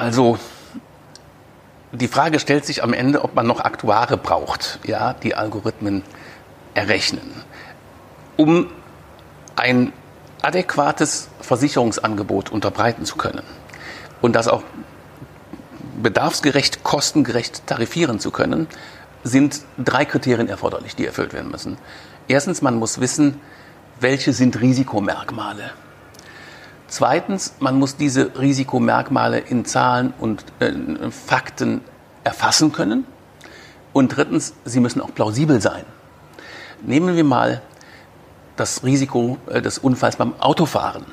Also 0.02 0.36
die 1.92 2.08
Frage 2.08 2.40
stellt 2.40 2.66
sich 2.66 2.82
am 2.82 2.92
Ende, 2.92 3.22
ob 3.22 3.36
man 3.36 3.46
noch 3.46 3.60
Aktuare 3.60 4.16
braucht, 4.16 4.80
ja, 4.82 5.12
die 5.12 5.36
Algorithmen 5.36 6.02
errechnen, 6.74 7.30
um 8.36 8.66
ein 9.54 9.92
adäquates 10.42 11.28
Versicherungsangebot 11.40 12.50
unterbreiten 12.50 13.04
zu 13.04 13.14
können 13.14 13.44
und 14.20 14.34
das 14.34 14.48
auch 14.48 14.64
bedarfsgerecht, 16.02 16.82
kostengerecht 16.82 17.64
tarifieren 17.68 18.18
zu 18.18 18.32
können, 18.32 18.66
sind 19.22 19.60
drei 19.78 20.04
Kriterien 20.04 20.48
erforderlich, 20.48 20.96
die 20.96 21.06
erfüllt 21.06 21.32
werden 21.32 21.52
müssen. 21.52 21.78
Erstens, 22.26 22.60
man 22.60 22.74
muss 22.74 23.00
wissen, 23.00 23.40
welche 24.00 24.32
sind 24.32 24.60
Risikomerkmale. 24.60 25.70
Zweitens, 26.92 27.54
man 27.58 27.78
muss 27.78 27.96
diese 27.96 28.38
Risikomerkmale 28.38 29.38
in 29.38 29.64
Zahlen 29.64 30.12
und 30.18 30.44
äh, 30.58 30.74
Fakten 31.10 31.80
erfassen 32.22 32.70
können. 32.70 33.06
Und 33.94 34.14
drittens, 34.14 34.52
sie 34.66 34.78
müssen 34.78 35.00
auch 35.00 35.14
plausibel 35.14 35.62
sein. 35.62 35.86
Nehmen 36.82 37.16
wir 37.16 37.24
mal 37.24 37.62
das 38.56 38.84
Risiko 38.84 39.38
äh, 39.48 39.62
des 39.62 39.78
Unfalls 39.78 40.16
beim 40.16 40.38
Autofahren. 40.38 41.06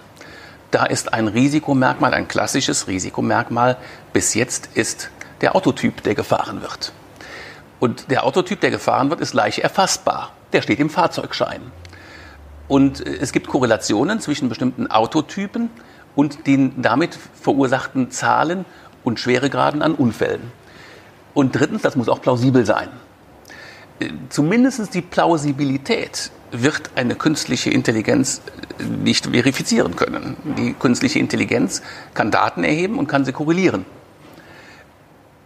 Da 0.72 0.86
ist 0.86 1.14
ein 1.14 1.30
Risikomerkmal, 1.30 2.14
ein 2.14 2.28
klassisches 2.28 2.88
Risikomerkmal 2.88 3.78
bis 4.12 4.34
jetzt 4.34 4.72
ist 4.74 5.10
der 5.40 5.56
Autotyp, 5.56 6.04
der 6.04 6.14
gefahren 6.14 6.62
wird. 6.62 6.92
Und 7.80 8.12
der 8.12 8.26
Autotyp, 8.26 8.60
der 8.60 8.72
gefahren 8.72 9.10
wird, 9.12 9.22
ist 9.22 9.34
leicht 9.34 9.60
erfassbar. 9.60 10.34
Der 10.52 10.62
steht 10.62 10.82
im 10.82 10.90
Fahrzeugschein. 10.90 11.62
Und 12.70 13.06
äh, 13.06 13.18
es 13.20 13.34
gibt 13.34 13.48
Korrelationen 13.48 14.22
zwischen 14.22 14.48
bestimmten 14.48 14.88
Autotypen 14.88 15.70
und 16.16 16.48
den 16.48 16.82
damit 16.82 17.18
verursachten 17.42 18.12
Zahlen 18.12 18.64
und 19.04 19.20
Schweregraden 19.20 19.82
an 19.82 19.94
Unfällen. 19.96 20.52
Und 21.34 21.56
drittens, 21.56 21.82
das 21.82 21.98
muss 21.98 22.08
auch 22.08 22.22
plausibel 22.22 22.66
sein. 22.66 22.88
Äh, 24.00 24.10
zumindest 24.30 24.94
die 24.94 25.02
Plausibilität 25.02 26.32
wird 26.52 26.92
eine 26.96 27.16
künstliche 27.16 27.70
Intelligenz 27.70 28.42
äh, 28.80 28.84
nicht 28.84 29.28
verifizieren 29.28 29.96
können. 29.96 30.38
Die 30.58 30.74
künstliche 30.74 31.20
Intelligenz 31.20 31.82
kann 32.14 32.32
Daten 32.32 32.64
erheben 32.64 32.98
und 32.98 33.08
kann 33.08 33.26
sie 33.26 33.34
korrelieren. 33.34 33.86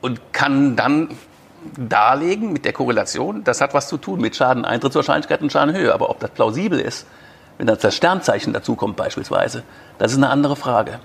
Und 0.02 0.20
kann 0.34 0.76
dann 0.76 1.10
darlegen 1.78 2.54
mit 2.54 2.66
der 2.66 2.74
Korrelation, 2.74 3.44
das 3.44 3.62
hat 3.62 3.74
was 3.74 3.88
zu 3.88 3.98
tun 3.98 4.20
mit 4.20 4.36
Schadeneintrittswahrscheinlichkeit 4.36 5.42
und 5.42 5.52
Schadenhöhe. 5.52 5.94
Aber 5.94 6.10
ob 6.10 6.20
das 6.20 6.32
plausibel 6.32 6.80
ist, 6.80 7.06
wenn 7.58 7.68
das 7.68 7.96
Sternzeichen 7.96 8.54
dazukommt 8.54 8.96
beispielsweise, 8.96 9.64
das 9.98 10.12
ist 10.12 10.18
eine 10.18 10.30
andere 10.30 10.56
Frage. 10.56 11.00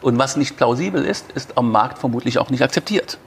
Und 0.00 0.18
was 0.18 0.36
nicht 0.36 0.56
plausibel 0.56 1.04
ist, 1.04 1.32
ist 1.32 1.56
am 1.56 1.70
Markt 1.70 1.98
vermutlich 1.98 2.38
auch 2.38 2.50
nicht 2.50 2.62
akzeptiert. 2.62 3.18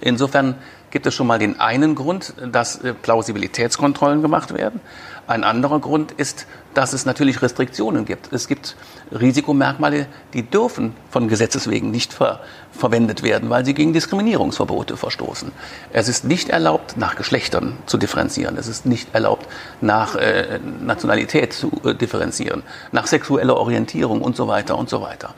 Insofern 0.00 0.56
gibt 0.90 1.06
es 1.06 1.14
schon 1.14 1.26
mal 1.26 1.38
den 1.38 1.60
einen 1.60 1.94
Grund, 1.94 2.34
dass 2.52 2.76
äh, 2.82 2.94
Plausibilitätskontrollen 2.94 4.22
gemacht 4.22 4.54
werden. 4.54 4.80
Ein 5.26 5.42
anderer 5.42 5.80
Grund 5.80 6.12
ist, 6.12 6.46
dass 6.72 6.92
es 6.92 7.04
natürlich 7.04 7.42
Restriktionen 7.42 8.04
gibt. 8.04 8.32
Es 8.32 8.46
gibt 8.46 8.76
Risikomerkmale, 9.10 10.06
die 10.34 10.42
dürfen 10.44 10.94
von 11.10 11.26
Gesetzes 11.26 11.68
wegen 11.68 11.90
nicht 11.90 12.12
ver 12.12 12.40
verwendet 12.70 13.22
werden, 13.22 13.50
weil 13.50 13.64
sie 13.64 13.74
gegen 13.74 13.92
Diskriminierungsverbote 13.94 14.96
verstoßen. 14.96 15.50
Es 15.92 16.08
ist 16.08 16.24
nicht 16.24 16.50
erlaubt, 16.50 16.96
nach 16.96 17.16
Geschlechtern 17.16 17.78
zu 17.86 17.96
differenzieren. 17.96 18.56
Es 18.58 18.68
ist 18.68 18.86
nicht 18.86 19.14
erlaubt, 19.14 19.46
nach 19.80 20.14
äh, 20.14 20.60
Nationalität 20.80 21.54
zu 21.54 21.72
äh, 21.84 21.94
differenzieren, 21.94 22.62
nach 22.92 23.06
sexueller 23.06 23.56
Orientierung 23.56 24.20
und 24.20 24.36
so 24.36 24.46
weiter 24.46 24.78
und 24.78 24.90
so 24.90 25.00
weiter. 25.00 25.34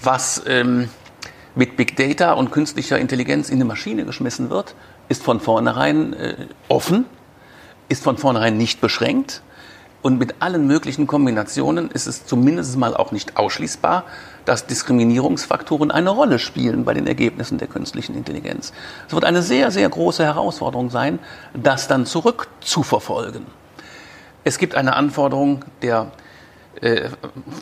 Was 0.00 0.42
ähm, 0.46 0.90
mit 1.54 1.76
Big 1.76 1.96
Data 1.96 2.32
und 2.32 2.50
künstlicher 2.50 2.98
Intelligenz 2.98 3.48
in 3.48 3.56
eine 3.56 3.64
Maschine 3.64 4.04
geschmissen 4.04 4.50
wird, 4.50 4.74
ist 5.08 5.22
von 5.22 5.40
vornherein 5.40 6.12
äh, 6.14 6.46
offen, 6.68 7.06
ist 7.88 8.02
von 8.02 8.18
vornherein 8.18 8.56
nicht 8.56 8.80
beschränkt. 8.80 9.42
Und 10.02 10.18
mit 10.18 10.34
allen 10.40 10.66
möglichen 10.66 11.06
Kombinationen 11.06 11.90
ist 11.90 12.06
es 12.06 12.26
zumindest 12.26 12.76
mal 12.76 12.94
auch 12.94 13.10
nicht 13.10 13.38
ausschließbar, 13.38 14.04
dass 14.44 14.66
Diskriminierungsfaktoren 14.66 15.90
eine 15.90 16.10
Rolle 16.10 16.38
spielen 16.38 16.84
bei 16.84 16.92
den 16.92 17.06
Ergebnissen 17.06 17.56
der 17.56 17.68
künstlichen 17.68 18.14
Intelligenz. 18.14 18.74
Es 19.06 19.14
wird 19.14 19.24
eine 19.24 19.40
sehr, 19.40 19.70
sehr 19.70 19.88
große 19.88 20.22
Herausforderung 20.22 20.90
sein, 20.90 21.20
das 21.54 21.88
dann 21.88 22.04
zurückzuverfolgen. 22.04 23.46
Es 24.44 24.58
gibt 24.58 24.74
eine 24.74 24.94
Anforderung 24.94 25.64
der 25.80 26.12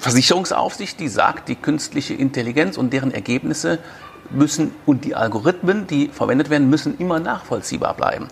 Versicherungsaufsicht, 0.01 0.99
die 0.99 1.09
sagt, 1.09 1.49
die 1.49 1.57
künstliche 1.57 2.15
Intelligenz 2.15 2.77
und 2.77 2.93
deren 2.93 3.13
Ergebnisse 3.13 3.79
müssen 4.31 4.73
und 4.87 5.05
die 5.05 5.15
Algorithmen, 5.15 5.87
die 5.87 6.09
verwendet 6.09 6.51
werden, 6.51 6.71
müssen 6.71 6.99
immer 6.99 7.21
nachvollziehbar 7.21 7.95
bleiben. 7.95 8.29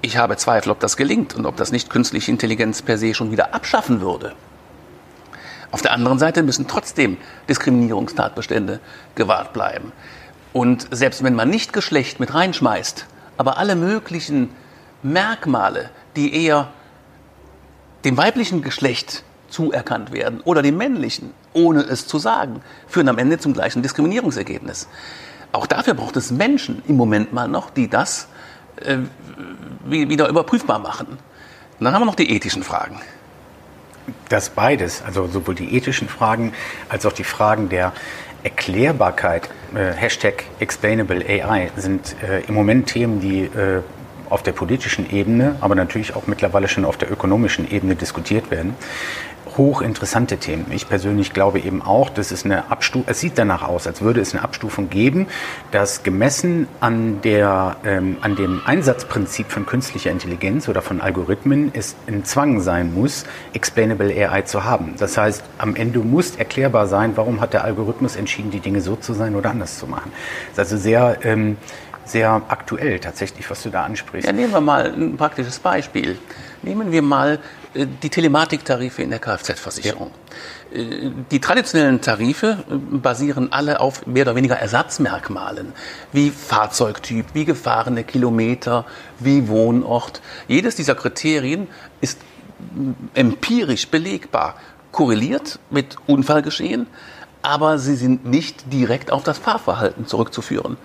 Ich 0.00 0.16
habe 0.16 0.36
Zweifel, 0.36 0.70
ob 0.70 0.80
das 0.80 0.96
gelingt 0.96 1.34
und 1.34 1.46
ob 1.46 1.56
das 1.56 1.72
nicht 1.72 1.90
künstliche 1.90 2.30
Intelligenz 2.30 2.82
per 2.82 2.98
se 2.98 3.14
schon 3.14 3.30
wieder 3.30 3.54
abschaffen 3.54 4.00
würde. 4.00 4.34
Auf 5.70 5.80
der 5.80 5.92
anderen 5.92 6.18
Seite 6.18 6.42
müssen 6.42 6.66
trotzdem 6.66 7.16
Diskriminierungstatbestände 7.48 8.80
gewahrt 9.14 9.52
bleiben. 9.52 9.92
Und 10.52 10.86
selbst 10.90 11.22
wenn 11.22 11.34
man 11.34 11.48
nicht 11.48 11.72
Geschlecht 11.72 12.20
mit 12.20 12.34
reinschmeißt, 12.34 13.06
aber 13.38 13.56
alle 13.56 13.74
möglichen 13.74 14.50
Merkmale, 15.02 15.90
die 16.14 16.44
eher 16.44 16.68
dem 18.04 18.16
weiblichen 18.16 18.62
Geschlecht 18.62 19.24
zuerkannt 19.52 20.12
werden 20.12 20.40
oder 20.40 20.62
dem 20.62 20.76
männlichen, 20.76 21.32
ohne 21.52 21.82
es 21.82 22.06
zu 22.06 22.18
sagen, 22.18 22.62
führen 22.88 23.08
am 23.08 23.18
Ende 23.18 23.38
zum 23.38 23.52
gleichen 23.52 23.82
Diskriminierungsergebnis. 23.82 24.88
Auch 25.52 25.66
dafür 25.66 25.94
braucht 25.94 26.16
es 26.16 26.30
Menschen 26.30 26.82
im 26.88 26.96
Moment 26.96 27.32
mal 27.32 27.46
noch, 27.46 27.70
die 27.70 27.88
das 27.88 28.28
äh, 28.76 28.98
wieder 29.84 30.28
überprüfbar 30.28 30.78
machen. 30.78 31.06
Und 31.08 31.84
dann 31.84 31.92
haben 31.94 32.02
wir 32.02 32.06
noch 32.06 32.14
die 32.14 32.30
ethischen 32.30 32.62
Fragen. 32.62 33.00
Das 34.28 34.50
beides, 34.50 35.02
also 35.02 35.26
sowohl 35.28 35.54
die 35.54 35.76
ethischen 35.76 36.08
Fragen 36.08 36.54
als 36.88 37.06
auch 37.06 37.12
die 37.12 37.24
Fragen 37.24 37.68
der 37.68 37.92
Erklärbarkeit, 38.42 39.48
äh, 39.74 39.92
Hashtag 39.92 40.44
Explainable 40.58 41.24
AI, 41.24 41.70
sind 41.76 42.16
äh, 42.22 42.40
im 42.46 42.54
Moment 42.54 42.88
Themen, 42.88 43.20
die 43.20 43.42
äh, 43.42 43.82
auf 44.30 44.42
der 44.42 44.52
politischen 44.52 45.10
Ebene, 45.10 45.56
aber 45.60 45.74
natürlich 45.74 46.16
auch 46.16 46.26
mittlerweile 46.26 46.66
schon 46.66 46.86
auf 46.86 46.96
der 46.96 47.12
ökonomischen 47.12 47.70
Ebene 47.70 47.94
diskutiert 47.94 48.50
werden 48.50 48.74
hochinteressante 49.56 50.38
Themen. 50.38 50.66
Ich 50.70 50.88
persönlich 50.88 51.32
glaube 51.32 51.58
eben 51.60 51.82
auch, 51.82 52.10
dass 52.10 52.30
es 52.30 52.44
eine 52.44 52.70
Abstufung, 52.70 53.04
es 53.08 53.20
sieht 53.20 53.38
danach 53.38 53.62
aus, 53.62 53.86
als 53.86 54.00
würde 54.02 54.20
es 54.20 54.34
eine 54.34 54.42
Abstufung 54.42 54.90
geben, 54.90 55.26
dass 55.70 56.02
gemessen 56.02 56.68
an, 56.80 57.20
der, 57.22 57.76
ähm, 57.84 58.16
an 58.20 58.36
dem 58.36 58.60
Einsatzprinzip 58.64 59.50
von 59.50 59.66
künstlicher 59.66 60.10
Intelligenz 60.10 60.68
oder 60.68 60.82
von 60.82 61.00
Algorithmen 61.00 61.70
es 61.74 61.94
ein 62.06 62.24
Zwang 62.24 62.60
sein 62.60 62.94
muss, 62.94 63.24
Explainable 63.52 64.10
AI 64.10 64.42
zu 64.42 64.64
haben. 64.64 64.94
Das 64.98 65.16
heißt, 65.16 65.42
am 65.58 65.76
Ende 65.76 66.00
muss 66.00 66.36
erklärbar 66.36 66.86
sein, 66.86 67.12
warum 67.16 67.40
hat 67.40 67.52
der 67.52 67.64
Algorithmus 67.64 68.16
entschieden, 68.16 68.50
die 68.50 68.60
Dinge 68.60 68.80
so 68.80 68.96
zu 68.96 69.12
sein 69.14 69.34
oder 69.34 69.50
anders 69.50 69.78
zu 69.78 69.86
machen. 69.86 70.12
Das 70.54 70.68
ist 70.68 70.72
also 70.72 70.82
sehr, 70.82 71.18
ähm, 71.24 71.56
sehr 72.04 72.42
aktuell 72.48 72.98
tatsächlich, 72.98 73.48
was 73.50 73.62
du 73.62 73.70
da 73.70 73.84
ansprichst. 73.84 74.26
Ja, 74.26 74.32
nehmen 74.32 74.52
wir 74.52 74.60
mal 74.60 74.92
ein 74.92 75.16
praktisches 75.16 75.58
Beispiel. 75.58 76.18
Nehmen 76.62 76.92
wir 76.92 77.02
mal 77.02 77.38
die 77.74 78.10
Telematiktarife 78.10 79.02
in 79.02 79.10
der 79.10 79.18
Kfz-Versicherung. 79.18 80.10
Ja. 80.72 80.78
Äh, 80.78 81.10
die 81.30 81.40
traditionellen 81.40 82.00
Tarife 82.00 82.64
äh, 82.70 82.74
basieren 82.74 83.52
alle 83.52 83.80
auf 83.80 84.06
mehr 84.06 84.24
oder 84.24 84.36
weniger 84.36 84.56
Ersatzmerkmalen, 84.56 85.72
wie 86.12 86.30
Fahrzeugtyp, 86.30 87.26
wie 87.34 87.44
gefahrene 87.44 88.04
Kilometer, 88.04 88.84
wie 89.18 89.48
Wohnort. 89.48 90.20
Jedes 90.48 90.76
dieser 90.76 90.94
Kriterien 90.94 91.68
ist 92.00 92.18
empirisch 93.14 93.88
belegbar, 93.88 94.54
korreliert 94.92 95.58
mit 95.70 95.96
Unfallgeschehen, 96.06 96.86
aber 97.42 97.78
sie 97.78 97.96
sind 97.96 98.24
nicht 98.24 98.72
direkt 98.72 99.10
auf 99.10 99.24
das 99.24 99.38
Fahrverhalten 99.38 100.06
zurückzuführen 100.06 100.76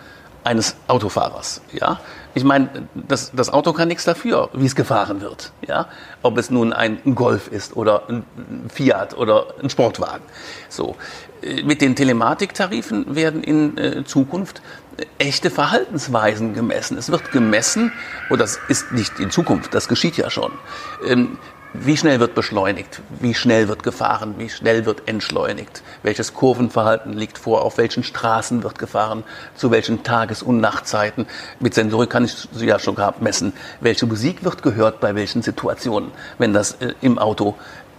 eines 0.48 0.76
Autofahrers. 0.88 1.62
Ja? 1.74 2.00
Ich 2.34 2.44
meine, 2.44 2.88
das, 2.96 3.32
das 3.36 3.50
Auto 3.50 3.74
kann 3.74 3.90
nichts 3.90 4.06
dafür, 4.06 4.50
wie 4.54 4.66
es 4.66 4.76
gefahren 4.76 5.20
wird. 5.22 5.52
Ja? 5.68 5.88
Ob 6.22 6.38
es 6.38 6.50
nun 6.50 6.72
ein 6.74 7.00
Golf 7.16 7.50
ist 7.50 7.76
oder 7.76 8.04
ein 8.10 8.24
Fiat 8.70 9.18
oder 9.18 9.48
ein 9.62 9.70
Sportwagen. 9.70 10.24
So. 10.70 10.96
Äh, 11.42 11.64
mit 11.64 11.82
den 11.82 11.96
Telematiktarifen 11.96 13.16
werden 13.16 13.44
in 13.44 13.78
äh, 13.78 14.06
Zukunft 14.06 14.62
echte 15.20 15.52
Verhaltensweisen 15.52 16.54
gemessen. 16.54 16.98
Es 16.98 17.12
wird 17.12 17.32
gemessen, 17.32 17.92
und 18.30 18.40
das 18.40 18.60
ist 18.68 18.92
nicht 18.94 19.20
in 19.20 19.30
Zukunft, 19.30 19.74
das 19.74 19.88
geschieht 19.88 20.18
ja 20.18 20.30
schon, 20.30 20.52
ähm, 21.06 21.38
wie 21.74 21.98
schnell 21.98 22.20
wird 22.20 22.34
beschleunigt? 22.34 23.02
Wie 23.20 23.34
schnell 23.34 23.68
wird 23.68 23.84
gefahren? 23.84 24.36
Wie 24.38 24.50
schnell 24.50 24.86
wird 24.86 25.08
entschleunigt? 25.08 25.84
Welches 26.02 26.34
Kurvenverhalten 26.34 27.14
liegt 27.14 27.38
vor? 27.38 27.62
Auf 27.64 27.78
welchen 27.78 28.04
Straßen 28.04 28.64
wird 28.64 28.80
gefahren? 28.80 29.24
Zu 29.56 29.70
welchen 29.70 30.04
Tages- 30.04 30.42
und 30.42 30.60
Nachtzeiten? 30.60 31.28
Mit 31.60 31.74
Sensorik 31.74 32.10
kann 32.10 32.26
ich 32.26 32.48
ja 32.60 32.80
schon 32.80 32.96
messen. 33.20 33.54
Welche 33.82 34.06
Musik 34.06 34.44
wird 34.44 34.64
gehört 34.64 35.00
bei 35.00 35.14
welchen 35.14 35.42
Situationen, 35.42 36.12
wenn 36.38 36.54
das 36.54 36.74
äh, 36.74 36.94
im 37.02 37.20
Auto 37.20 37.56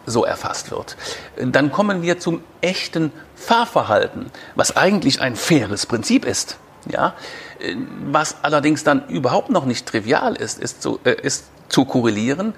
so 0.06 0.24
erfasst 0.24 0.70
wird. 0.70 0.96
Dann 1.36 1.70
kommen 1.70 2.00
wir 2.00 2.18
zum 2.18 2.42
echten 2.62 3.12
Fahrverhalten, 3.36 4.30
was 4.54 4.76
eigentlich 4.76 5.20
ein 5.20 5.36
faires 5.36 5.84
Prinzip 5.84 6.24
ist. 6.24 6.56
Ja, 6.90 7.14
äh, 7.60 7.74
was 8.06 8.36
allerdings 8.42 8.82
dann 8.82 9.06
überhaupt 9.08 9.50
noch 9.50 9.66
nicht 9.66 9.86
trivial 9.86 10.36
ist, 10.36 10.58
ist 10.58 10.82
zu, 10.82 10.98
äh, 11.04 11.14
ist 11.20 11.44
zu 11.68 11.84
korrelieren 11.84 12.54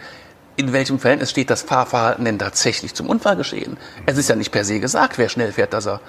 in 0.61 0.75
welchem 0.75 0.99
Verhältnis 0.99 1.31
steht 1.31 1.49
das 1.49 1.63
Fahrverhalten 1.63 2.27
denn 2.27 2.39
tatsächlich 2.39 2.95
zum 2.95 3.09
Unfallgeschehen? 3.09 3.79
Es 4.05 4.19
ist 4.19 4.29
ja 4.29 4.37
nicht 4.37 4.53
per 4.53 4.65
se 4.65 4.79
gesagt, 4.79 5.17
wer 5.17 5.31
schnell 5.31 5.53
fährt, 5.53 5.73
dass 5.73 5.87
er 5.87 6.01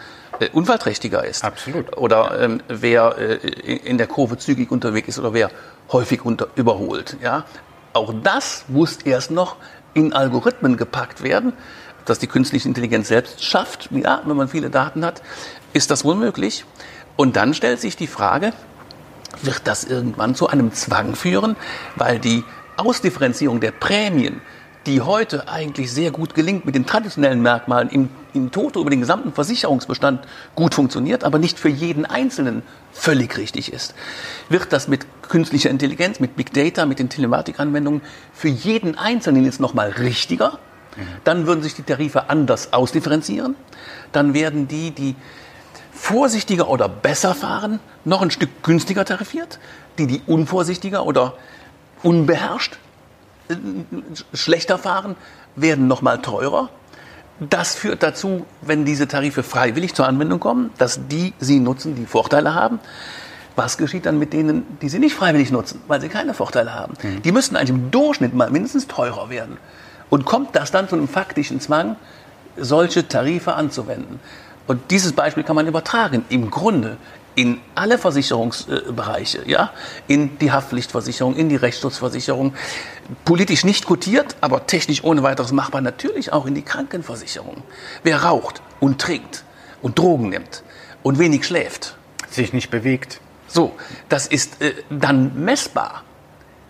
äh, 0.41 0.49
unfallträchtiger 0.49 1.23
ist. 1.23 1.45
Absolut. 1.45 1.97
Oder 1.97 2.37
ähm, 2.41 2.61
wer 2.67 3.17
äh, 3.17 3.35
in 3.35 3.97
der 3.97 4.07
Kurve 4.07 4.37
zügig 4.37 4.69
unterwegs 4.69 5.07
ist 5.07 5.19
oder 5.19 5.33
wer 5.33 5.49
häufig 5.93 6.25
unter, 6.25 6.47
überholt. 6.55 7.15
Ja? 7.23 7.45
Auch 7.93 8.13
das 8.23 8.65
muss 8.67 8.97
erst 8.97 9.31
noch 9.31 9.55
in 9.93 10.11
Algorithmen 10.11 10.75
gepackt 10.75 11.23
werden. 11.23 11.53
das 12.05 12.19
die 12.19 12.27
künstliche 12.27 12.67
Intelligenz 12.67 13.07
selbst 13.07 13.43
schafft, 13.43 13.89
ja, 13.91 14.21
wenn 14.25 14.35
man 14.35 14.49
viele 14.49 14.69
Daten 14.69 15.05
hat, 15.05 15.21
ist 15.71 15.91
das 15.91 16.03
wohl 16.03 16.15
möglich. 16.15 16.65
Und 17.15 17.37
dann 17.37 17.53
stellt 17.53 17.79
sich 17.79 17.95
die 17.95 18.07
Frage, 18.07 18.51
wird 19.43 19.61
das 19.63 19.85
irgendwann 19.85 20.35
zu 20.35 20.47
einem 20.47 20.73
Zwang 20.73 21.15
führen, 21.15 21.55
weil 21.95 22.19
die 22.19 22.43
Ausdifferenzierung 22.77 23.59
der 23.59 23.71
Prämien, 23.71 24.41
die 24.85 25.01
heute 25.01 25.47
eigentlich 25.47 25.91
sehr 25.91 26.11
gut 26.11 26.33
gelingt 26.33 26.65
mit 26.65 26.73
den 26.73 26.85
traditionellen 26.85 27.41
Merkmalen 27.41 27.89
im, 27.89 28.09
im 28.33 28.51
Toto 28.51 28.81
über 28.81 28.89
den 28.89 29.01
gesamten 29.01 29.31
Versicherungsbestand 29.31 30.25
gut 30.55 30.73
funktioniert, 30.73 31.23
aber 31.23 31.37
nicht 31.37 31.59
für 31.59 31.69
jeden 31.69 32.05
Einzelnen 32.05 32.63
völlig 32.91 33.37
richtig 33.37 33.71
ist. 33.71 33.93
Wird 34.49 34.73
das 34.73 34.87
mit 34.87 35.05
künstlicher 35.21 35.69
Intelligenz, 35.69 36.19
mit 36.19 36.35
Big 36.35 36.53
Data, 36.53 36.85
mit 36.85 36.97
den 36.97 37.09
Telematikanwendungen 37.09 38.01
für 38.33 38.47
jeden 38.47 38.97
Einzelnen 38.97 39.45
jetzt 39.45 39.59
nochmal 39.59 39.89
richtiger? 39.89 40.57
Dann 41.23 41.47
würden 41.47 41.63
sich 41.63 41.75
die 41.75 41.83
Tarife 41.83 42.29
anders 42.29 42.73
ausdifferenzieren. 42.73 43.55
Dann 44.11 44.33
werden 44.33 44.67
die, 44.67 44.91
die 44.91 45.15
vorsichtiger 45.93 46.69
oder 46.69 46.89
besser 46.89 47.33
fahren, 47.33 47.79
noch 48.03 48.21
ein 48.21 48.31
Stück 48.31 48.63
günstiger 48.63 49.05
tarifiert. 49.05 49.59
Die, 49.97 50.07
die 50.07 50.21
unvorsichtiger 50.25 51.05
oder 51.05 51.35
unbeherrscht 52.03 52.77
schlechter 54.33 54.77
fahren, 54.77 55.15
werden 55.55 55.87
noch 55.87 56.01
mal 56.01 56.21
teurer. 56.21 56.69
Das 57.39 57.73
führt 57.75 58.03
dazu, 58.03 58.45
wenn 58.61 58.85
diese 58.85 59.07
Tarife 59.07 59.43
freiwillig 59.43 59.95
zur 59.95 60.07
Anwendung 60.07 60.39
kommen, 60.39 60.69
dass 60.77 61.07
die 61.07 61.33
sie 61.39 61.59
nutzen, 61.59 61.95
die 61.95 62.05
Vorteile 62.05 62.53
haben. 62.53 62.79
Was 63.55 63.77
geschieht 63.77 64.05
dann 64.05 64.19
mit 64.19 64.31
denen, 64.31 64.77
die 64.81 64.89
sie 64.89 64.99
nicht 64.99 65.15
freiwillig 65.15 65.51
nutzen, 65.51 65.81
weil 65.87 65.99
sie 65.99 66.07
keine 66.07 66.33
Vorteile 66.33 66.73
haben? 66.73 66.93
Mhm. 67.01 67.21
Die 67.23 67.31
müssten 67.31 67.55
eigentlich 67.55 67.71
im 67.71 67.91
Durchschnitt 67.91 68.33
mal 68.33 68.49
mindestens 68.49 68.87
teurer 68.87 69.29
werden. 69.29 69.57
Und 70.09 70.25
kommt 70.25 70.55
das 70.55 70.71
dann 70.71 70.87
zu 70.87 70.95
einem 70.95 71.07
faktischen 71.07 71.59
Zwang, 71.59 71.95
solche 72.57 73.07
Tarife 73.07 73.53
anzuwenden? 73.55 74.19
Und 74.67 74.91
dieses 74.91 75.13
Beispiel 75.13 75.43
kann 75.43 75.55
man 75.55 75.67
übertragen. 75.67 76.23
Im 76.29 76.49
Grunde 76.51 76.97
in 77.35 77.59
alle 77.75 77.97
Versicherungsbereiche, 77.97 79.43
ja, 79.47 79.71
in 80.07 80.37
die 80.39 80.51
Haftpflichtversicherung, 80.51 81.35
in 81.35 81.49
die 81.49 81.55
Rechtsschutzversicherung, 81.55 82.53
politisch 83.25 83.63
nicht 83.63 83.85
kotiert, 83.85 84.35
aber 84.41 84.67
technisch 84.67 85.03
ohne 85.03 85.23
weiteres 85.23 85.51
machbar, 85.51 85.81
natürlich 85.81 86.33
auch 86.33 86.45
in 86.45 86.55
die 86.55 86.61
Krankenversicherung. 86.61 87.63
Wer 88.03 88.23
raucht 88.23 88.61
und 88.79 88.99
trinkt 88.99 89.43
und 89.81 89.97
Drogen 89.97 90.29
nimmt 90.29 90.63
und 91.03 91.19
wenig 91.19 91.45
schläft, 91.45 91.95
sich 92.29 92.53
nicht 92.53 92.69
bewegt. 92.69 93.21
So, 93.47 93.73
das 94.09 94.27
ist 94.27 94.61
äh, 94.61 94.73
dann 94.89 95.43
messbar. 95.43 96.03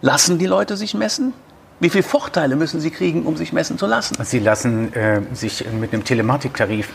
Lassen 0.02 0.40
die 0.40 0.48
Leute 0.48 0.78
sich 0.78 0.94
messen? 0.94 1.34
Wie 1.80 1.90
viele 1.90 2.04
Vorteile 2.04 2.56
müssen 2.56 2.80
sie 2.80 2.92
kriegen, 2.92 3.24
um 3.24 3.38
sich 3.38 3.54
messen 3.54 3.78
zu 3.78 3.88
lassen? 3.88 4.16
Sie 4.24 4.40
lassen 4.40 4.94
äh, 4.94 5.22
sich 5.34 5.66
mit 5.72 5.94
einem 5.94 6.04
Telematiktarif 6.04 6.90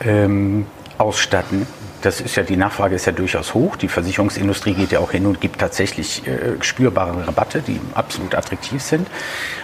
ähm, 0.00 0.66
ausstatten. 0.98 1.66
Das 2.02 2.20
ist 2.20 2.36
ja, 2.36 2.42
die 2.42 2.56
Nachfrage 2.56 2.94
ist 2.94 3.06
ja 3.06 3.12
durchaus 3.12 3.52
hoch. 3.54 3.76
Die 3.76 3.88
Versicherungsindustrie 3.88 4.74
geht 4.74 4.92
ja 4.92 5.00
auch 5.00 5.10
hin 5.10 5.26
und 5.26 5.40
gibt 5.40 5.60
tatsächlich 5.60 6.26
äh, 6.26 6.62
spürbare 6.62 7.26
Rabatte, 7.26 7.60
die 7.60 7.80
absolut 7.94 8.34
attraktiv 8.34 8.82
sind. 8.82 9.06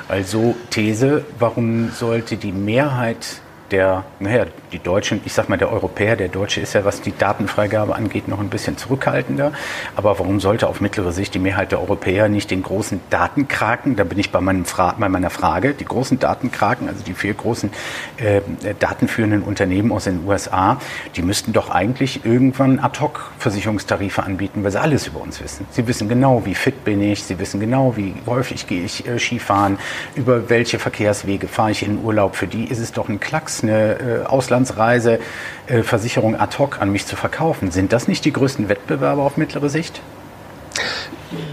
Also 0.09 0.55
These, 0.71 1.25
warum 1.39 1.91
sollte 1.91 2.37
die 2.37 2.53
Mehrheit 2.53 3.41
der, 3.71 4.05
naja, 4.21 4.47
die 4.73 4.79
Deutschen, 4.79 5.21
ich 5.25 5.33
sag 5.33 5.49
mal, 5.49 5.57
der 5.57 5.73
Europäer, 5.73 6.17
der 6.17 6.29
Deutsche 6.29 6.61
ist 6.61 6.75
ja, 6.75 6.85
was 6.85 7.01
die 7.01 7.17
Datenfreigabe 7.17 7.95
angeht, 7.95 8.29
noch 8.29 8.41
ein 8.41 8.49
bisschen 8.49 8.77
zurückhaltender. 8.77 9.53
Aber 9.97 10.19
warum 10.19 10.41
sollte 10.41 10.69
auf 10.69 10.81
mittlere 10.81 11.13
Sicht 11.13 11.35
die 11.35 11.39
Mehrheit 11.39 11.73
der 11.73 11.81
Europäer 11.81 12.29
nicht 12.29 12.51
den 12.51 12.63
großen 12.63 13.01
Datenkraken, 13.11 13.97
da 13.97 14.05
bin 14.05 14.19
ich 14.19 14.31
bei, 14.31 14.41
meinem 14.41 14.65
Fra 14.65 14.95
bei 14.99 15.09
meiner 15.09 15.31
Frage, 15.31 15.75
die 15.75 15.85
großen 15.85 16.19
Datenkraken, 16.19 16.89
also 16.89 17.03
die 17.03 17.15
vier 17.15 17.35
großen 17.35 17.71
äh, 18.19 18.41
datenführenden 18.79 19.43
Unternehmen 19.43 19.93
aus 19.93 20.05
den 20.05 20.27
USA, 20.27 20.79
die 21.17 21.23
müssten 21.23 21.53
doch 21.53 21.71
eigentlich 21.71 22.25
irgendwann 22.25 22.79
Ad-Hoc-Versicherungstarife 22.79 24.23
anbieten, 24.23 24.63
weil 24.65 24.71
sie 24.71 24.81
alles 24.81 25.07
über 25.07 25.21
uns 25.21 25.43
wissen. 25.43 25.67
Sie 25.71 25.87
wissen 25.87 26.09
genau, 26.09 26.45
wie 26.45 26.55
fit 26.55 26.85
bin 26.85 27.03
ich, 27.03 27.25
sie 27.25 27.39
wissen 27.39 27.61
genau, 27.61 27.97
wie 27.97 28.15
häufig 28.27 28.67
gehe 28.67 28.85
ich 28.85 29.07
äh, 29.07 29.19
Skifahren, 29.19 29.79
über 30.15 30.49
welche 30.49 30.79
Verkehrswege 30.79 31.49
fahre 31.49 31.73
ich 31.73 31.83
in 31.83 32.03
Urlaub. 32.05 32.37
Für 32.37 32.47
die 32.47 32.65
ist 32.65 32.79
es 32.79 32.93
doch 32.93 33.09
ein 33.09 33.21
Klacks 33.21 33.56
eine 33.63 33.99
äh, 33.99 34.25
Auslandsreise, 34.25 35.19
äh, 35.67 35.83
Versicherung 35.83 36.39
ad 36.39 36.59
hoc 36.59 36.81
an 36.81 36.91
mich 36.91 37.07
zu 37.07 37.17
verkaufen. 37.17 37.71
Sind 37.71 37.93
das 37.93 38.09
nicht 38.09 38.25
die 38.25 38.33
größten 38.33 38.69
Wettbewerber 38.69 39.23
auf 39.23 39.37
mittlere 39.37 39.69
Sicht? 39.69 40.01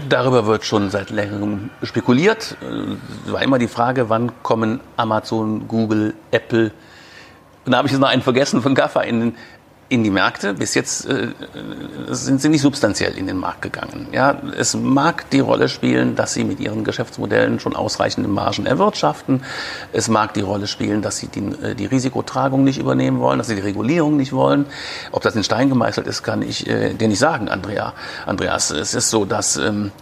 Darüber 0.08 0.46
wird 0.46 0.64
schon 0.64 0.90
seit 0.90 1.10
längerem 1.10 1.70
spekuliert. 1.82 2.56
Es 3.26 3.32
war 3.32 3.42
immer 3.42 3.58
die 3.58 3.68
Frage, 3.68 4.08
wann 4.08 4.32
kommen 4.42 4.80
Amazon, 4.96 5.66
Google, 5.66 6.14
Apple. 6.30 6.72
Und 7.64 7.72
da 7.72 7.78
habe 7.78 7.88
ich 7.88 7.92
jetzt 7.92 8.00
noch 8.00 8.08
einen 8.08 8.22
vergessen 8.22 8.62
von 8.62 8.74
GAFA 8.74 9.00
in 9.02 9.20
den 9.20 9.34
in 9.88 10.02
die 10.02 10.10
Märkte. 10.10 10.54
Bis 10.54 10.74
jetzt 10.74 11.06
äh, 11.06 11.28
sind 12.08 12.40
sie 12.40 12.48
nicht 12.48 12.62
substanziell 12.62 13.16
in 13.16 13.26
den 13.26 13.36
Markt 13.36 13.62
gegangen. 13.62 14.08
Ja, 14.12 14.36
es 14.56 14.74
mag 14.74 15.28
die 15.30 15.40
Rolle 15.40 15.68
spielen, 15.68 16.16
dass 16.16 16.34
sie 16.34 16.44
mit 16.44 16.60
ihren 16.60 16.84
Geschäftsmodellen 16.84 17.60
schon 17.60 17.76
ausreichende 17.76 18.28
Margen 18.28 18.66
erwirtschaften. 18.66 19.42
Es 19.92 20.08
mag 20.08 20.34
die 20.34 20.40
Rolle 20.40 20.66
spielen, 20.66 21.02
dass 21.02 21.18
sie 21.18 21.28
die, 21.28 21.40
äh, 21.62 21.74
die 21.74 21.86
Risikotragung 21.86 22.64
nicht 22.64 22.78
übernehmen 22.78 23.20
wollen, 23.20 23.38
dass 23.38 23.48
sie 23.48 23.56
die 23.56 23.60
Regulierung 23.62 24.16
nicht 24.16 24.32
wollen. 24.32 24.66
Ob 25.12 25.22
das 25.22 25.36
in 25.36 25.44
Stein 25.44 25.68
gemeißelt 25.68 26.06
ist, 26.06 26.22
kann 26.22 26.42
ich 26.42 26.66
äh, 26.68 26.94
dir 26.94 27.08
nicht 27.08 27.18
sagen, 27.18 27.48
Andrea. 27.48 27.94
Andreas. 28.26 28.70
Es 28.70 28.94
ist 28.94 29.10
so, 29.10 29.24
dass 29.24 29.56
ähm, 29.56 29.92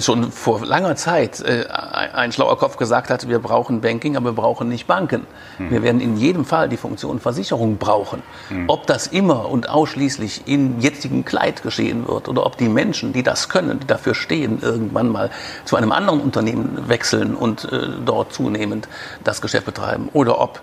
schon 0.00 0.32
vor 0.32 0.64
langer 0.64 0.96
Zeit 0.96 1.40
äh, 1.40 1.66
ein 1.68 2.32
schlauer 2.32 2.58
Kopf 2.58 2.76
gesagt 2.76 3.10
hat, 3.10 3.28
wir 3.28 3.38
brauchen 3.38 3.80
Banking, 3.80 4.16
aber 4.16 4.30
wir 4.30 4.42
brauchen 4.42 4.68
nicht 4.68 4.86
Banken. 4.86 5.26
Mhm. 5.58 5.70
Wir 5.70 5.82
werden 5.82 6.00
in 6.00 6.16
jedem 6.16 6.44
Fall 6.44 6.68
die 6.68 6.76
Funktion 6.76 7.20
Versicherung 7.20 7.78
brauchen. 7.78 8.22
Mhm. 8.50 8.64
Ob 8.68 8.86
das 8.86 9.06
immer 9.06 9.48
und 9.50 9.68
ausschließlich 9.68 10.42
in 10.46 10.80
jetzigem 10.80 11.24
Kleid 11.24 11.62
geschehen 11.62 12.06
wird 12.08 12.28
oder 12.28 12.46
ob 12.46 12.56
die 12.56 12.68
Menschen, 12.68 13.12
die 13.12 13.22
das 13.22 13.48
können, 13.48 13.80
die 13.80 13.86
dafür 13.86 14.14
stehen, 14.14 14.60
irgendwann 14.62 15.08
mal 15.08 15.30
zu 15.64 15.76
einem 15.76 15.92
anderen 15.92 16.20
Unternehmen 16.20 16.88
wechseln 16.88 17.34
und 17.34 17.70
äh, 17.72 17.88
dort 18.04 18.32
zunehmend 18.32 18.88
das 19.24 19.40
Geschäft 19.40 19.66
betreiben 19.66 20.08
oder 20.12 20.40
ob 20.40 20.62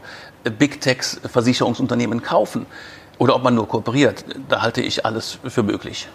Big 0.58 0.82
Techs 0.82 1.20
Versicherungsunternehmen 1.30 2.24
kaufen 2.24 2.66
oder 3.18 3.36
ob 3.36 3.44
man 3.44 3.56
nur 3.56 3.68
kooperiert, 3.68 4.26
da 4.48 4.62
halte 4.62 4.82
ich 4.82 5.06
alles 5.06 5.40
für 5.46 5.64
möglich. 5.64 6.08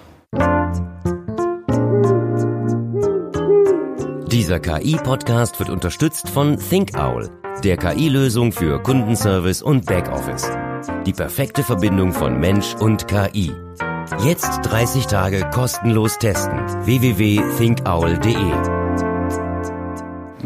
Dieser 4.34 4.58
KI-Podcast 4.58 5.60
wird 5.60 5.70
unterstützt 5.70 6.28
von 6.28 6.58
ThinkOwl, 6.58 7.30
der 7.62 7.76
KI-Lösung 7.76 8.50
für 8.50 8.82
Kundenservice 8.82 9.62
und 9.62 9.86
Backoffice. 9.86 10.50
Die 11.06 11.12
perfekte 11.12 11.62
Verbindung 11.62 12.12
von 12.12 12.40
Mensch 12.40 12.74
und 12.74 13.06
KI. 13.06 13.52
Jetzt 14.24 14.62
30 14.64 15.06
Tage 15.06 15.48
kostenlos 15.52 16.18
testen. 16.18 16.58
www.thinkowl.de 16.84 18.84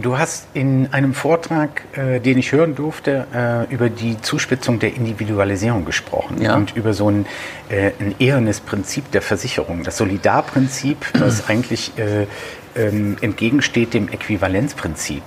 Du 0.01 0.17
hast 0.17 0.47
in 0.55 0.93
einem 0.93 1.13
Vortrag, 1.13 1.83
äh, 1.97 2.21
den 2.21 2.39
ich 2.39 2.53
hören 2.53 2.77
durfte, 2.77 3.27
äh, 3.35 3.73
über 3.73 3.89
die 3.89 4.21
Zuspitzung 4.21 4.79
der 4.79 4.95
Individualisierung 4.95 5.85
gesprochen 5.85 6.41
ja. 6.41 6.55
und 6.55 6.77
über 6.77 6.93
so 6.93 7.11
ein, 7.11 7.27
äh, 7.69 7.91
ein 7.99 8.15
ehernes 8.21 8.61
Prinzip 8.61 9.11
der 9.11 9.23
Versicherung, 9.23 9.83
das 9.83 9.97
Solidarprinzip, 9.97 10.99
was 11.19 11.45
eigentlich 11.49 11.99
äh, 11.99 12.27
ähm, 12.79 13.17
entgegensteht 13.21 13.95
dem 13.95 14.09
Äquivalenzprinzip. 14.09 15.23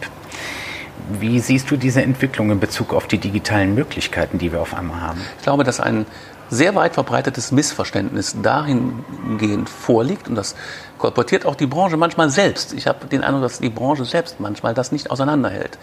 Wie 1.19 1.39
siehst 1.39 1.69
du 1.69 1.77
diese 1.77 2.01
Entwicklung 2.01 2.51
in 2.51 2.59
Bezug 2.59 2.93
auf 2.93 3.07
die 3.07 3.17
digitalen 3.17 3.75
Möglichkeiten, 3.75 4.37
die 4.37 4.51
wir 4.51 4.61
auf 4.61 4.73
einmal 4.73 5.01
haben? 5.01 5.21
Ich 5.37 5.43
glaube, 5.43 5.63
dass 5.63 5.79
ein 5.79 6.05
sehr 6.49 6.75
weit 6.75 6.93
verbreitetes 6.93 7.51
Missverständnis 7.51 8.35
dahingehend 8.41 9.69
vorliegt 9.69 10.27
und 10.27 10.35
das 10.35 10.55
kolportiert 10.97 11.45
auch 11.45 11.55
die 11.55 11.65
Branche 11.65 11.97
manchmal 11.97 12.29
selbst. 12.29 12.73
Ich 12.73 12.87
habe 12.87 13.07
den 13.07 13.23
Eindruck, 13.23 13.43
dass 13.43 13.59
die 13.59 13.69
Branche 13.69 14.05
selbst 14.05 14.39
manchmal 14.39 14.73
das 14.73 14.91
nicht 14.91 15.09
auseinanderhält. 15.09 15.77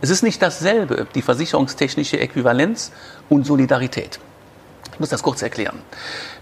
Es 0.00 0.10
ist 0.10 0.22
nicht 0.22 0.40
dasselbe, 0.40 1.06
die 1.14 1.22
versicherungstechnische 1.22 2.18
Äquivalenz 2.20 2.92
und 3.28 3.44
Solidarität. 3.44 4.20
Ich 4.92 5.00
muss 5.00 5.08
das 5.08 5.22
kurz 5.22 5.42
erklären. 5.42 5.78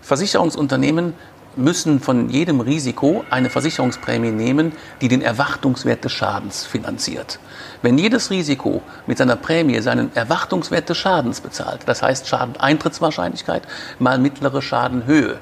Versicherungsunternehmen 0.02 1.14
müssen 1.56 2.00
von 2.00 2.28
jedem 2.28 2.60
Risiko 2.60 3.24
eine 3.30 3.50
Versicherungsprämie 3.50 4.30
nehmen, 4.30 4.72
die 5.00 5.08
den 5.08 5.22
Erwartungswert 5.22 6.04
des 6.04 6.12
Schadens 6.12 6.64
finanziert. 6.64 7.38
Wenn 7.82 7.98
jedes 7.98 8.30
Risiko 8.30 8.82
mit 9.06 9.18
seiner 9.18 9.36
Prämie 9.36 9.80
seinen 9.80 10.14
Erwartungswert 10.14 10.88
des 10.88 10.98
Schadens 10.98 11.40
bezahlt, 11.40 11.80
das 11.86 12.02
heißt 12.02 12.28
Schadeneintrittswahrscheinlichkeit 12.28 13.62
mal 13.98 14.18
mittlere 14.18 14.62
Schadenhöhe, 14.62 15.38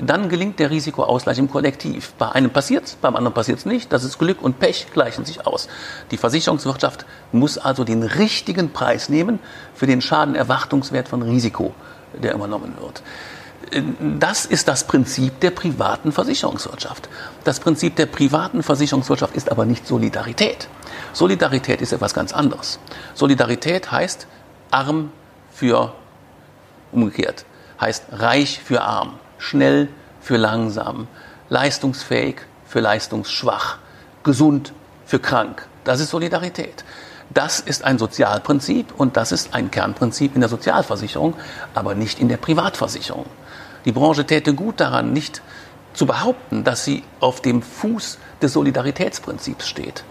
dann 0.00 0.28
gelingt 0.28 0.58
der 0.58 0.70
Risikoausgleich 0.70 1.38
im 1.38 1.50
Kollektiv. 1.50 2.12
Bei 2.18 2.30
einem 2.30 2.50
passiert 2.50 2.84
es, 2.84 2.94
beim 2.96 3.16
anderen 3.16 3.34
passiert 3.34 3.58
es 3.58 3.66
nicht. 3.66 3.92
Das 3.92 4.04
ist 4.04 4.18
Glück 4.18 4.42
und 4.42 4.58
Pech 4.58 4.88
gleichen 4.92 5.24
sich 5.24 5.46
aus. 5.46 5.68
Die 6.10 6.16
Versicherungswirtschaft 6.18 7.06
muss 7.32 7.56
also 7.56 7.84
den 7.84 8.02
richtigen 8.02 8.72
Preis 8.72 9.08
nehmen 9.08 9.38
für 9.74 9.86
den 9.86 10.02
Schadenerwartungswert 10.02 11.08
von 11.08 11.22
Risiko, 11.22 11.74
der 12.22 12.34
übernommen 12.34 12.74
wird. 12.80 13.02
Das 14.18 14.46
ist 14.46 14.68
das 14.68 14.86
Prinzip 14.86 15.40
der 15.40 15.50
privaten 15.50 16.12
Versicherungswirtschaft. 16.12 17.08
Das 17.44 17.58
Prinzip 17.58 17.96
der 17.96 18.06
privaten 18.06 18.62
Versicherungswirtschaft 18.62 19.34
ist 19.34 19.50
aber 19.50 19.66
nicht 19.66 19.86
Solidarität. 19.86 20.68
Solidarität 21.12 21.82
ist 21.82 21.92
etwas 21.92 22.14
ganz 22.14 22.32
anderes. 22.32 22.78
Solidarität 23.14 23.90
heißt, 23.90 24.26
arm 24.70 25.10
für 25.52 25.94
umgekehrt. 26.92 27.44
Heißt 27.80 28.04
reich 28.12 28.60
für 28.62 28.82
arm, 28.82 29.18
schnell 29.38 29.88
für 30.20 30.36
langsam, 30.36 31.08
leistungsfähig 31.48 32.36
für 32.66 32.80
leistungsschwach, 32.80 33.78
gesund 34.22 34.72
für 35.04 35.18
krank. 35.18 35.66
Das 35.84 36.00
ist 36.00 36.10
Solidarität. 36.10 36.84
Das 37.30 37.60
ist 37.60 37.84
ein 37.84 37.98
Sozialprinzip 37.98 38.94
und 38.96 39.16
das 39.16 39.32
ist 39.32 39.54
ein 39.54 39.70
Kernprinzip 39.70 40.34
in 40.34 40.40
der 40.40 40.48
Sozialversicherung, 40.48 41.34
aber 41.74 41.94
nicht 41.94 42.20
in 42.20 42.28
der 42.28 42.36
Privatversicherung. 42.36 43.26
Die 43.84 43.92
Branche 43.92 44.24
täte 44.24 44.54
gut 44.54 44.80
daran, 44.80 45.12
nicht 45.12 45.42
zu 45.92 46.06
behaupten, 46.06 46.64
dass 46.64 46.84
sie 46.84 47.02
auf 47.20 47.40
dem 47.40 47.62
Fuß 47.62 48.18
des 48.42 48.52
Solidaritätsprinzips 48.52 49.66
steht. 49.66 50.04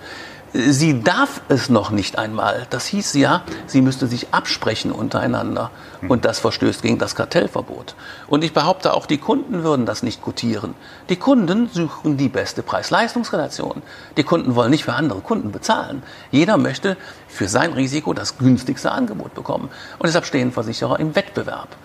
Sie 0.58 1.04
darf 1.04 1.42
es 1.50 1.68
noch 1.68 1.92
nicht 1.92 2.18
einmal. 2.18 2.66
Das 2.70 2.86
hieß 2.86 3.16
ja, 3.16 3.44
sie 3.68 3.82
müsste 3.82 4.08
sich 4.08 4.34
absprechen 4.34 4.94
untereinander. 4.94 5.70
Und 6.08 6.24
das 6.24 6.40
verstößt 6.40 6.82
gegen 6.82 6.98
das 6.98 7.14
Kartellverbot. 7.14 7.94
Und 8.28 8.42
ich 8.42 8.54
behaupte, 8.54 8.94
auch 8.94 9.06
die 9.06 9.18
Kunden 9.18 9.64
würden 9.64 9.86
das 9.86 10.02
nicht 10.02 10.22
gutieren. 10.22 10.74
Die 11.10 11.18
Kunden 11.18 11.68
suchen 11.68 12.16
die 12.16 12.30
beste 12.30 12.64
Preis-Leistungs-Relation. 12.64 13.82
Die 14.16 14.24
Kunden 14.24 14.56
wollen 14.56 14.72
nicht 14.72 14.86
für 14.86 14.94
andere 14.94 15.20
Kunden 15.20 15.52
bezahlen. 15.52 16.04
Jeder 16.32 16.56
möchte 16.56 16.96
für 17.28 17.50
sein 17.50 17.74
Risiko 17.74 18.14
das 18.14 18.38
günstigste 18.38 18.94
Angebot 18.94 19.34
bekommen. 19.34 19.68
Und 20.00 20.08
deshalb 20.08 20.26
stehen 20.26 20.54
Versicherer 20.54 21.02
im 21.02 21.18
Wettbewerb. 21.18 21.76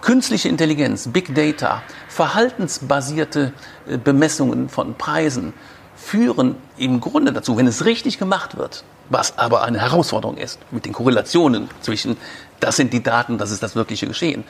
Künstliche 0.00 0.48
Intelligenz, 0.48 1.08
Big 1.08 1.32
Data, 1.34 1.82
verhaltensbasierte 2.08 3.52
äh, 3.86 3.98
Bemessungen 3.98 4.68
von 4.68 4.96
Preisen, 4.96 5.54
führen 6.04 6.56
im 6.76 7.00
Grunde 7.00 7.32
dazu, 7.32 7.56
wenn 7.56 7.66
es 7.66 7.84
richtig 7.84 8.18
gemacht 8.18 8.56
wird, 8.56 8.84
was 9.08 9.38
aber 9.38 9.62
eine 9.62 9.80
Herausforderung 9.80 10.36
ist, 10.36 10.58
mit 10.70 10.84
den 10.84 10.92
Korrelationen 10.92 11.68
zwischen, 11.80 12.16
das 12.60 12.76
sind 12.76 12.92
die 12.92 13.02
Daten, 13.02 13.38
das 13.38 13.50
ist 13.50 13.62
das 13.62 13.74
wirkliche 13.74 14.06
Geschehen. 14.06 14.44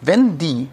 Wenn 0.00 0.38
die 0.38 0.68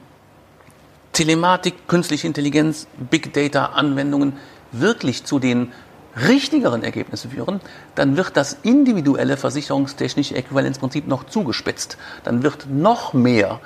Telematik, 1.12 1.88
künstliche 1.88 2.28
Intelligenz, 2.28 2.88
Big 3.10 3.34
Data 3.34 3.66
Anwendungen 3.68 4.34
wirklich 4.72 5.26
zu 5.26 5.40
den 5.40 5.74
richtigeren 6.16 6.84
Ergebnissen 6.84 7.32
führen, 7.32 7.60
dann 7.96 8.16
wird 8.16 8.38
das 8.38 8.58
individuelle 8.64 9.36
versicherungstechnische 9.38 10.36
Äquivalenzprinzip 10.36 11.08
noch 11.08 11.26
zugespitzt. 11.26 11.98
Dann 12.24 12.44
wird 12.44 12.68
noch 12.70 13.14
mehr 13.14 13.60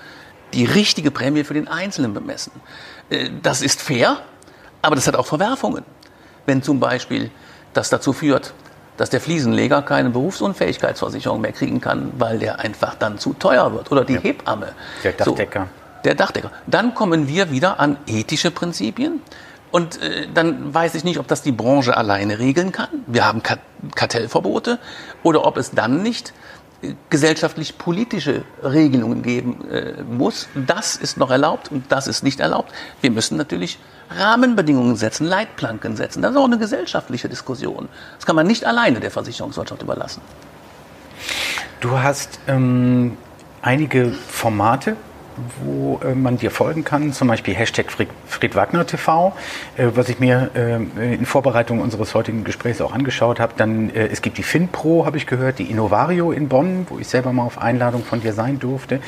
die 0.54 0.66
richtige 0.66 1.12
Prämie 1.12 1.44
für 1.44 1.54
den 1.54 1.68
Einzelnen 1.68 2.14
bemessen. 2.14 2.52
Äh, 3.10 3.30
das 3.42 3.62
ist 3.62 3.82
fair, 3.82 4.24
aber 4.86 4.96
das 4.96 5.08
hat 5.08 5.16
auch 5.16 5.26
Verwerfungen. 5.26 5.84
Wenn 6.46 6.62
zum 6.62 6.80
Beispiel 6.80 7.32
das 7.74 7.90
dazu 7.90 8.14
führt, 8.14 8.54
dass 8.98 9.10
der 9.10 9.20
Fliesenleger 9.20 9.82
keine 9.82 10.10
Berufsunfähigkeitsversicherung 10.10 11.42
mehr 11.42 11.52
kriegen 11.52 11.82
kann, 11.82 12.14
weil 12.18 12.40
der 12.40 12.60
einfach 12.60 12.96
dann 12.96 13.18
zu 13.18 13.34
teuer 13.34 13.74
wird. 13.74 13.92
Oder 13.92 14.06
die 14.06 14.14
ja. 14.14 14.22
Hebamme. 14.22 14.74
Der 15.04 15.12
Dachdecker. 15.14 15.62
So, 15.62 16.02
der 16.06 16.16
Dachdecker. 16.16 16.52
Dann 16.68 16.96
kommen 16.96 17.28
wir 17.28 17.52
wieder 17.52 17.80
an 17.80 17.98
ethische 18.08 18.52
Prinzipien. 18.52 19.22
Und 19.72 20.02
äh, 20.02 20.28
dann 20.34 20.74
weiß 20.74 20.96
ich 20.96 21.04
nicht, 21.04 21.20
ob 21.20 21.28
das 21.28 21.42
die 21.42 21.52
Branche 21.52 21.98
alleine 21.98 22.40
regeln 22.40 22.72
kann. 22.72 22.88
Wir 23.08 23.26
haben 23.26 23.42
Kartellverbote. 23.96 24.80
Oder 25.24 25.46
ob 25.46 25.58
es 25.58 25.72
dann 25.72 26.02
nicht 26.02 26.34
gesellschaftlich-politische 27.10 28.44
Regelungen 28.64 29.22
geben 29.22 29.70
äh, 29.70 30.04
muss. 30.04 30.48
Das 30.56 30.96
ist 30.96 31.18
noch 31.18 31.32
erlaubt 31.32 31.72
und 31.72 31.92
das 31.92 32.08
ist 32.08 32.24
nicht 32.24 32.40
erlaubt. 32.40 32.72
Wir 33.02 33.12
müssen 33.12 33.38
natürlich 33.38 33.80
Rahmenbedingungen 34.10 34.96
setzen, 34.96 35.26
Leitplanken 35.26 35.96
setzen. 35.96 36.22
Das 36.22 36.32
ist 36.32 36.38
auch 36.38 36.46
eine 36.46 36.60
gesellschaftliche 36.60 37.30
Diskussion. 37.30 37.90
Das 38.18 38.26
kann 38.26 38.36
man 38.36 38.48
nicht 38.48 38.66
alleine 38.66 39.00
der 39.00 39.12
Versicherungswirtschaft 39.12 39.82
überlassen. 39.82 40.22
Du 41.80 41.98
hast 42.00 42.40
ähm, 42.48 43.18
einige 43.62 44.12
Formate 44.12 44.96
wo 45.64 46.00
äh, 46.04 46.16
man 46.16 46.38
dir 46.38 46.52
folgen 46.52 46.84
kann, 46.84 47.14
zum 47.14 47.28
Beispiel 47.28 47.54
Hashtag 47.54 47.92
Fried, 47.92 48.10
Fried 48.26 48.56
Wagner 48.56 48.86
TV, 48.86 49.34
äh, 49.78 49.88
was 49.94 50.10
ich 50.10 50.20
mir 50.20 50.52
äh, 50.56 50.76
in 51.14 51.26
Vorbereitung 51.26 51.82
unseres 51.82 52.14
heutigen 52.14 52.44
Gesprächs 52.44 52.82
auch 52.82 52.94
angeschaut 52.94 53.40
habe. 53.40 53.54
Dann 53.58 53.90
äh, 53.90 54.08
es 54.08 54.22
gibt 54.22 54.38
die 54.38 54.44
FinPro, 54.44 55.06
habe 55.06 55.18
ich 55.18 55.28
gehört, 55.28 55.60
die 55.60 55.70
Innovario 55.70 56.32
in 56.32 56.48
Bonn, 56.48 56.88
wo 56.90 57.00
ich 57.00 57.08
selber 57.08 57.34
mal 57.34 57.44
auf 57.44 57.58
Einladung 57.58 58.04
von 58.04 58.22
dir 58.22 58.34
sein 58.34 58.60
durfte. 58.60 59.00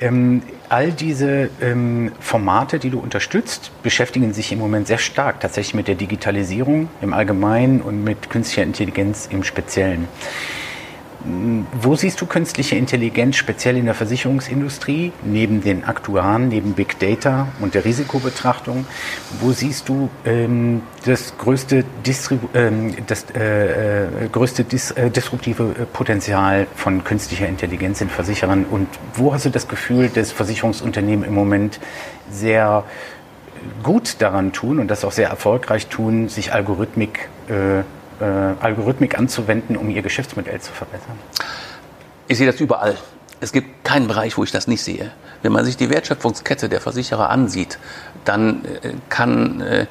Ähm, 0.00 0.42
all 0.68 0.92
diese 0.92 1.50
ähm, 1.60 2.12
Formate, 2.20 2.78
die 2.78 2.90
du 2.90 2.98
unterstützt, 2.98 3.70
beschäftigen 3.82 4.32
sich 4.32 4.52
im 4.52 4.58
Moment 4.58 4.86
sehr 4.86 4.98
stark 4.98 5.40
tatsächlich 5.40 5.74
mit 5.74 5.88
der 5.88 5.94
Digitalisierung 5.94 6.88
im 7.00 7.12
Allgemeinen 7.12 7.80
und 7.80 8.02
mit 8.02 8.30
künstlicher 8.30 8.62
Intelligenz 8.62 9.28
im 9.30 9.44
Speziellen. 9.44 10.08
Wo 11.80 11.96
siehst 11.96 12.20
du 12.20 12.26
künstliche 12.26 12.76
Intelligenz 12.76 13.36
speziell 13.36 13.78
in 13.78 13.86
der 13.86 13.94
Versicherungsindustrie, 13.94 15.12
neben 15.22 15.62
den 15.62 15.84
Aktuaren, 15.84 16.48
neben 16.48 16.74
Big 16.74 16.98
Data 16.98 17.48
und 17.60 17.74
der 17.74 17.86
Risikobetrachtung? 17.86 18.84
Wo 19.40 19.52
siehst 19.52 19.88
du 19.88 20.10
ähm, 20.26 20.82
das 21.06 21.38
größte, 21.38 21.84
Distribu 22.04 22.48
ähm, 22.54 22.94
das, 23.06 23.24
äh, 23.34 24.24
äh, 24.24 24.28
größte 24.30 24.64
dis 24.64 24.90
äh, 24.90 25.10
disruptive 25.10 25.86
Potenzial 25.94 26.66
von 26.76 27.04
künstlicher 27.04 27.48
Intelligenz 27.48 28.02
in 28.02 28.10
Versicherern? 28.10 28.66
Und 28.70 28.88
wo 29.14 29.32
hast 29.32 29.46
du 29.46 29.50
das 29.50 29.66
Gefühl, 29.66 30.10
dass 30.10 30.30
Versicherungsunternehmen 30.30 31.24
im 31.24 31.34
Moment 31.34 31.80
sehr 32.30 32.84
gut 33.82 34.16
daran 34.18 34.52
tun 34.52 34.78
und 34.78 34.88
das 34.88 35.06
auch 35.06 35.12
sehr 35.12 35.30
erfolgreich 35.30 35.86
tun, 35.86 36.28
sich 36.28 36.52
Algorithmik 36.52 37.30
äh, 37.48 37.82
äh, 38.20 38.24
Algorithmik 38.60 39.18
anzuwenden, 39.18 39.76
um 39.76 39.90
ihr 39.90 40.02
Geschäftsmodell 40.02 40.60
zu 40.60 40.72
verbessern? 40.72 41.18
Ich 42.28 42.38
sehe 42.38 42.50
das 42.50 42.60
überall. 42.60 42.96
Es 43.40 43.52
gibt 43.52 43.84
keinen 43.84 44.06
Bereich, 44.06 44.38
wo 44.38 44.44
ich 44.44 44.52
das 44.52 44.66
nicht 44.66 44.82
sehe. 44.82 45.10
Wenn 45.42 45.52
man 45.52 45.64
sich 45.66 45.76
die 45.76 45.90
Wertschöpfungskette 45.90 46.70
der 46.70 46.80
Versicherer 46.80 47.28
ansieht, 47.28 47.78
dann 48.24 48.64
äh, 48.64 48.94
kann, 49.10 49.60
äh, 49.60 49.86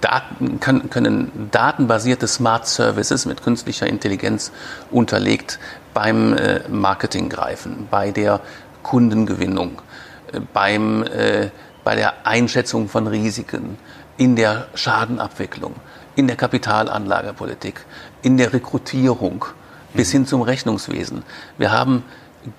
Daten, 0.00 0.58
können, 0.58 0.90
können 0.90 1.48
datenbasierte 1.52 2.26
Smart 2.26 2.66
Services 2.66 3.26
mit 3.26 3.42
künstlicher 3.42 3.86
Intelligenz 3.86 4.50
unterlegt 4.90 5.60
beim 5.94 6.32
äh, 6.32 6.60
Marketing 6.68 7.28
greifen, 7.28 7.86
bei 7.90 8.10
der 8.10 8.40
Kundengewinnung, 8.82 9.80
äh, 10.32 10.40
beim, 10.52 11.04
äh, 11.04 11.50
bei 11.84 11.94
der 11.94 12.26
Einschätzung 12.26 12.88
von 12.88 13.06
Risiken, 13.06 13.78
in 14.16 14.34
der 14.34 14.66
Schadenabwicklung 14.74 15.74
in 16.18 16.26
der 16.26 16.36
Kapitalanlagepolitik, 16.36 17.84
in 18.22 18.36
der 18.38 18.52
Rekrutierung 18.52 19.44
bis 19.94 20.10
hin 20.10 20.26
zum 20.26 20.42
Rechnungswesen. 20.42 21.22
Wir 21.58 21.70
haben 21.70 22.02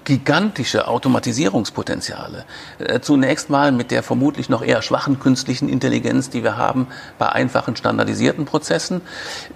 gigantische 0.03 0.87
Automatisierungspotenziale. 0.87 2.45
Äh, 2.79 2.99
zunächst 3.01 3.49
mal 3.49 3.71
mit 3.71 3.91
der 3.91 4.03
vermutlich 4.03 4.47
noch 4.47 4.61
eher 4.61 4.81
schwachen 4.81 5.19
künstlichen 5.19 5.67
Intelligenz, 5.67 6.29
die 6.29 6.43
wir 6.43 6.57
haben 6.57 6.87
bei 7.17 7.29
einfachen 7.29 7.75
standardisierten 7.75 8.45
Prozessen. 8.45 9.01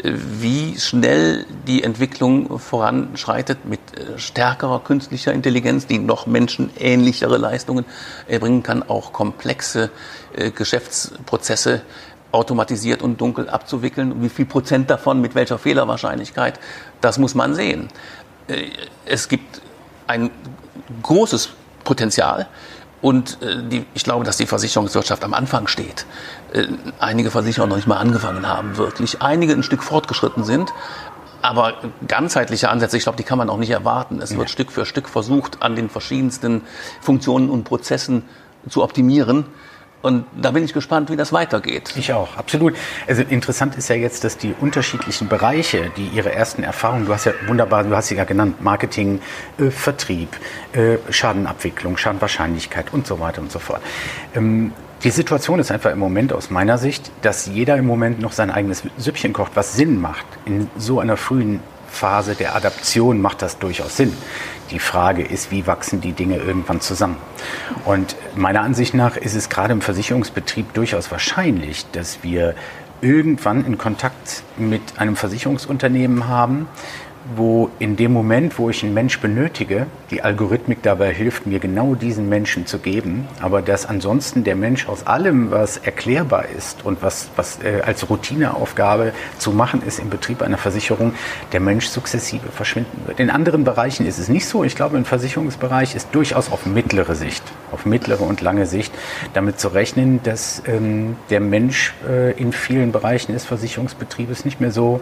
Äh, 0.03 0.11
wie 0.13 0.77
schnell 0.79 1.45
die 1.67 1.83
Entwicklung 1.83 2.59
voranschreitet 2.59 3.65
mit 3.65 3.79
äh, 3.97 4.17
stärkerer 4.19 4.81
künstlicher 4.81 5.33
Intelligenz, 5.33 5.87
die 5.87 5.99
noch 5.99 6.25
menschenähnlichere 6.25 7.37
Leistungen 7.37 7.85
erbringen 8.27 8.63
kann, 8.63 8.83
auch 8.83 9.13
komplexe 9.13 9.91
Geschäftsprozesse 10.55 11.83
automatisiert 12.33 13.01
und 13.01 13.21
dunkel 13.21 13.49
abzuwickeln. 13.49 14.21
Wie 14.21 14.29
viel 14.29 14.45
Prozent 14.45 14.89
davon, 14.89 15.21
mit 15.21 15.35
welcher 15.35 15.57
Fehlerwahrscheinlichkeit, 15.57 16.59
das 16.99 17.17
muss 17.17 17.35
man 17.35 17.55
sehen. 17.55 17.87
Äh, 18.47 18.65
es 19.05 19.29
gibt 19.29 19.61
ein 20.07 20.31
großes 21.01 21.49
Potenzial 21.83 22.47
und 23.01 23.41
äh, 23.41 23.61
die, 23.63 23.85
ich 23.93 24.03
glaube, 24.03 24.25
dass 24.25 24.37
die 24.37 24.47
Versicherungswirtschaft 24.47 25.23
am 25.23 25.33
Anfang 25.33 25.67
steht. 25.67 26.05
Äh, 26.53 26.67
einige 26.99 27.31
Versicherer 27.31 27.67
noch 27.67 27.75
nicht 27.75 27.87
mal 27.87 27.97
angefangen 27.97 28.47
haben, 28.47 28.77
wirklich. 28.77 29.21
Einige 29.21 29.53
ein 29.53 29.63
Stück 29.63 29.83
fortgeschritten 29.83 30.43
sind. 30.43 30.73
Aber 31.41 31.73
ganzheitliche 32.07 32.69
Ansätze, 32.69 32.95
ich 32.95 33.03
glaube, 33.03 33.17
die 33.17 33.25
kann 33.25 33.37
man 33.37 33.49
auch 33.49 33.57
nicht 33.57 33.71
erwarten. 33.71 34.21
Es 34.21 34.31
wird 34.31 34.43
ja. 34.43 34.47
Stück 34.47 34.71
für 34.71 34.85
Stück 34.85 35.09
versucht, 35.09 35.61
an 35.61 35.75
den 35.75 35.89
verschiedensten 35.89 36.61
Funktionen 37.01 37.49
und 37.49 37.65
Prozessen 37.65 38.23
zu 38.69 38.81
optimieren. 38.81 39.45
Und 40.03 40.25
da 40.35 40.51
bin 40.51 40.65
ich 40.65 40.73
gespannt, 40.73 41.09
wie 41.09 41.15
das 41.15 41.31
weitergeht. 41.31 41.93
Ich 41.95 42.11
auch, 42.11 42.35
absolut. 42.35 42.75
Also 43.07 43.21
interessant 43.21 43.77
ist 43.77 43.87
ja 43.87 43.95
jetzt, 43.95 44.25
dass 44.25 44.37
die 44.37 44.53
unterschiedlichen 44.59 45.29
Bereiche, 45.29 45.91
die 45.95 46.07
ihre 46.07 46.33
ersten 46.33 46.61
Erfahrungen, 46.61 47.05
du 47.05 47.13
hast 47.13 47.23
ja 47.23 47.31
wunderbar, 47.47 47.85
du 47.85 47.95
hast 47.95 48.09
sie 48.09 48.15
ja 48.15 48.25
genannt, 48.25 48.61
Marketing, 48.61 49.21
äh, 49.57 49.71
Vertrieb, 49.71 50.27
äh, 50.73 50.97
Schadenabwicklung, 51.09 51.95
Schadenwahrscheinlichkeit 51.95 52.91
und 52.91 53.07
so 53.07 53.21
weiter 53.21 53.41
und 53.41 53.49
so 53.49 53.59
fort. 53.59 53.81
Ähm, 54.35 54.73
die 55.05 55.09
Situation 55.09 55.59
ist 55.59 55.71
einfach 55.71 55.91
im 55.91 55.99
Moment 55.99 56.33
aus 56.33 56.49
meiner 56.49 56.77
Sicht, 56.77 57.09
dass 57.21 57.45
jeder 57.45 57.77
im 57.77 57.85
Moment 57.85 58.19
noch 58.19 58.33
sein 58.33 58.51
eigenes 58.51 58.83
Süppchen 58.97 59.31
kocht, 59.31 59.53
was 59.55 59.77
Sinn 59.77 60.01
macht 60.01 60.25
in 60.45 60.69
so 60.77 60.99
einer 60.99 61.15
frühen 61.15 61.61
Phase 61.93 62.35
der 62.35 62.55
Adaption 62.55 63.21
macht 63.21 63.41
das 63.41 63.59
durchaus 63.59 63.95
Sinn. 63.95 64.13
Die 64.71 64.79
Frage 64.79 65.23
ist, 65.23 65.51
wie 65.51 65.67
wachsen 65.67 66.01
die 66.01 66.13
Dinge 66.13 66.37
irgendwann 66.37 66.81
zusammen? 66.81 67.17
Und 67.85 68.15
meiner 68.35 68.61
Ansicht 68.61 68.93
nach 68.93 69.15
ist 69.15 69.35
es 69.35 69.49
gerade 69.49 69.73
im 69.73 69.81
Versicherungsbetrieb 69.81 70.73
durchaus 70.73 71.11
wahrscheinlich, 71.11 71.85
dass 71.91 72.23
wir 72.23 72.55
irgendwann 73.01 73.65
in 73.65 73.77
Kontakt 73.77 74.43
mit 74.57 74.81
einem 74.97 75.15
Versicherungsunternehmen 75.15 76.27
haben, 76.27 76.67
wo 77.35 77.69
in 77.79 77.95
dem 77.95 78.11
Moment, 78.11 78.57
wo 78.59 78.69
ich 78.69 78.83
einen 78.83 78.93
Mensch 78.93 79.19
benötige, 79.19 79.87
die 80.11 80.21
Algorithmik 80.21 80.81
dabei 80.83 81.13
hilft, 81.13 81.45
mir 81.45 81.59
genau 81.59 81.95
diesen 81.95 82.29
Menschen 82.29 82.65
zu 82.65 82.79
geben, 82.79 83.27
aber 83.39 83.61
dass 83.61 83.85
ansonsten 83.85 84.43
der 84.43 84.55
Mensch 84.55 84.87
aus 84.87 85.07
allem, 85.07 85.51
was 85.51 85.77
erklärbar 85.77 86.45
ist 86.55 86.85
und 86.85 87.01
was, 87.01 87.29
was 87.35 87.59
äh, 87.63 87.81
als 87.81 88.09
Routineaufgabe 88.09 89.13
zu 89.37 89.51
machen 89.51 89.81
ist 89.85 89.99
im 89.99 90.09
Betrieb 90.09 90.41
einer 90.41 90.57
Versicherung, 90.57 91.13
der 91.51 91.59
Mensch 91.59 91.87
sukzessive 91.87 92.49
verschwinden 92.49 93.01
wird. 93.05 93.19
In 93.19 93.29
anderen 93.29 93.63
Bereichen 93.63 94.05
ist 94.05 94.19
es 94.19 94.29
nicht 94.29 94.45
so. 94.45 94.63
Ich 94.63 94.75
glaube, 94.75 94.97
im 94.97 95.05
Versicherungsbereich 95.05 95.95
ist 95.95 96.09
durchaus 96.11 96.51
auf 96.51 96.65
mittlere 96.65 97.15
Sicht, 97.15 97.43
auf 97.71 97.85
mittlere 97.85 98.21
und 98.21 98.41
lange 98.41 98.65
Sicht 98.65 98.93
damit 99.33 99.59
zu 99.59 99.69
rechnen, 99.69 100.21
dass 100.23 100.61
ähm, 100.67 101.15
der 101.29 101.39
Mensch 101.39 101.93
äh, 102.07 102.31
in 102.33 102.51
vielen 102.51 102.91
Bereichen 102.91 103.33
des 103.33 103.45
Versicherungsbetriebes 103.45 104.45
nicht 104.45 104.59
mehr 104.59 104.71
so 104.71 105.01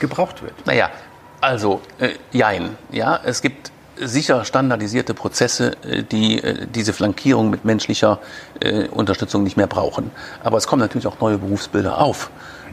gebraucht 0.00 0.42
wird. 0.42 0.54
Naja, 0.66 0.90
also, 1.44 1.82
äh, 1.98 2.10
jein. 2.32 2.76
Ja, 2.90 3.20
es 3.22 3.42
gibt 3.42 3.70
sicher 3.96 4.44
standardisierte 4.44 5.14
Prozesse, 5.14 5.76
äh, 5.84 6.02
die 6.02 6.42
äh, 6.42 6.66
diese 6.66 6.92
Flankierung 6.92 7.50
mit 7.50 7.64
menschlicher 7.64 8.18
äh, 8.60 8.88
Unterstützung 8.88 9.42
nicht 9.42 9.56
mehr 9.56 9.66
brauchen. 9.66 10.10
Aber 10.42 10.56
es 10.56 10.66
kommen 10.66 10.80
natürlich 10.80 11.06
auch 11.06 11.20
neue 11.20 11.38
Berufsbilder 11.38 11.98
auf. 11.98 12.30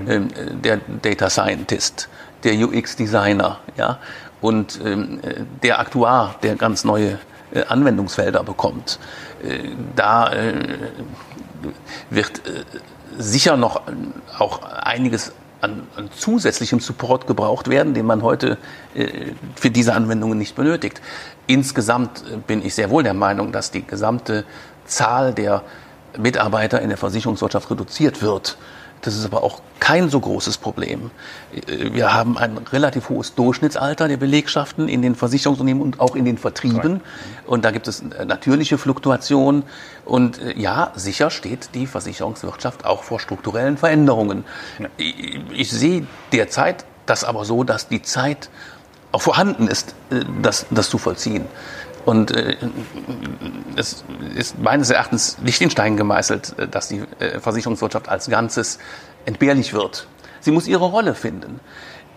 Ähm, 0.08 0.30
der 0.64 0.80
Data 1.02 1.30
Scientist, 1.30 2.08
der 2.44 2.54
UX-Designer, 2.54 3.60
ja, 3.78 4.00
und 4.40 4.80
ähm, 4.84 5.20
der 5.62 5.80
Aktuar, 5.80 6.36
der 6.42 6.56
ganz 6.56 6.86
neue 6.86 7.20
äh, 7.54 7.66
Anwendungsfelder 7.66 8.44
bekommt. 8.44 9.00
Äh, 9.44 9.60
da 9.96 10.32
äh, 10.32 10.54
wird 12.10 12.42
sicher 13.18 13.58
noch 13.58 13.82
auch 14.40 14.64
einiges 14.64 15.34
an, 15.62 15.88
an 15.96 16.10
zusätzlichem 16.12 16.80
Support 16.80 17.28
gebraucht 17.28 17.70
werden, 17.70 17.94
den 17.94 18.06
man 18.06 18.24
heute 18.24 18.58
äh, 18.96 19.32
für 19.56 19.70
diese 19.70 19.94
Anwendungen 19.94 20.38
nicht 20.38 20.56
benötigt. 20.56 21.02
Insgesamt 21.48 22.24
äh, 22.32 22.38
bin 22.38 22.66
ich 22.66 22.76
sehr 22.76 22.90
wohl 22.90 23.04
der 23.04 23.14
Meinung, 23.14 23.52
dass 23.52 23.72
die 23.72 23.86
gesamte 23.86 24.44
Zahl 24.86 25.34
der 25.34 25.64
Mitarbeiter 26.18 26.82
in 26.82 26.90
der 26.90 26.98
Versicherungswirtschaft 26.98 27.70
reduziert 27.70 28.22
wird. 28.22 28.58
Das 29.02 29.16
ist 29.16 29.26
aber 29.26 29.44
auch 29.44 29.62
kein 29.80 30.10
so 30.10 30.20
großes 30.20 30.58
Problem. 30.58 31.10
Wir 31.68 32.14
haben 32.14 32.38
ein 32.38 32.58
relativ 32.58 33.10
hohes 33.10 33.34
Durchschnittsalter 33.34 34.08
der 34.08 34.18
Belegschaften 34.18 34.88
in 34.88 35.02
den 35.02 35.16
Versicherungsunternehmen 35.16 35.82
und 35.82 36.00
auch 36.00 36.16
in 36.16 36.24
den 36.24 36.38
Vertrieben. 36.38 37.02
Und 37.48 37.66
da 37.66 37.72
gibt 37.72 37.88
es 37.88 38.04
natürliche 38.26 38.78
Fluktuationen. 38.78 39.64
Und 40.06 40.40
äh, 40.40 40.58
ja, 40.58 40.92
sicher 40.96 41.32
steht 41.32 41.70
die 41.74 41.88
Versicherungswirtschaft 41.88 42.86
auch 42.86 43.04
vor 43.04 43.20
strukturellen 43.20 43.78
Veränderungen. 43.78 44.44
Ich 44.98 45.72
sehe 45.72 46.06
derzeit 46.32 46.86
das 47.06 47.24
aber 47.24 47.46
so, 47.46 47.64
dass 47.64 47.88
die 47.88 48.02
Zeit 48.04 48.50
auch 49.12 49.22
vorhanden 49.22 49.68
ist, 49.68 49.96
äh, 50.12 50.22
das, 50.42 50.66
das 50.70 50.90
zu 50.90 50.98
vollziehen. 50.98 51.46
Und 52.06 52.32
äh, 52.32 52.58
es 53.76 54.04
ist 54.36 54.60
meines 54.60 54.90
Erachtens 54.90 55.38
nicht 55.40 55.62
in 55.62 55.70
Stein 55.70 55.98
gemeißelt, 55.98 56.58
äh, 56.58 56.68
dass 56.68 56.88
die 56.88 57.04
äh, 57.20 57.40
Versicherungswirtschaft 57.40 58.10
als 58.10 58.30
Ganzes 58.30 58.80
entbehrlich 59.26 59.74
wird. 59.74 60.08
Sie 60.40 60.52
muss 60.52 60.68
ihre 60.68 60.86
Rolle 60.86 61.14
finden. 61.14 61.60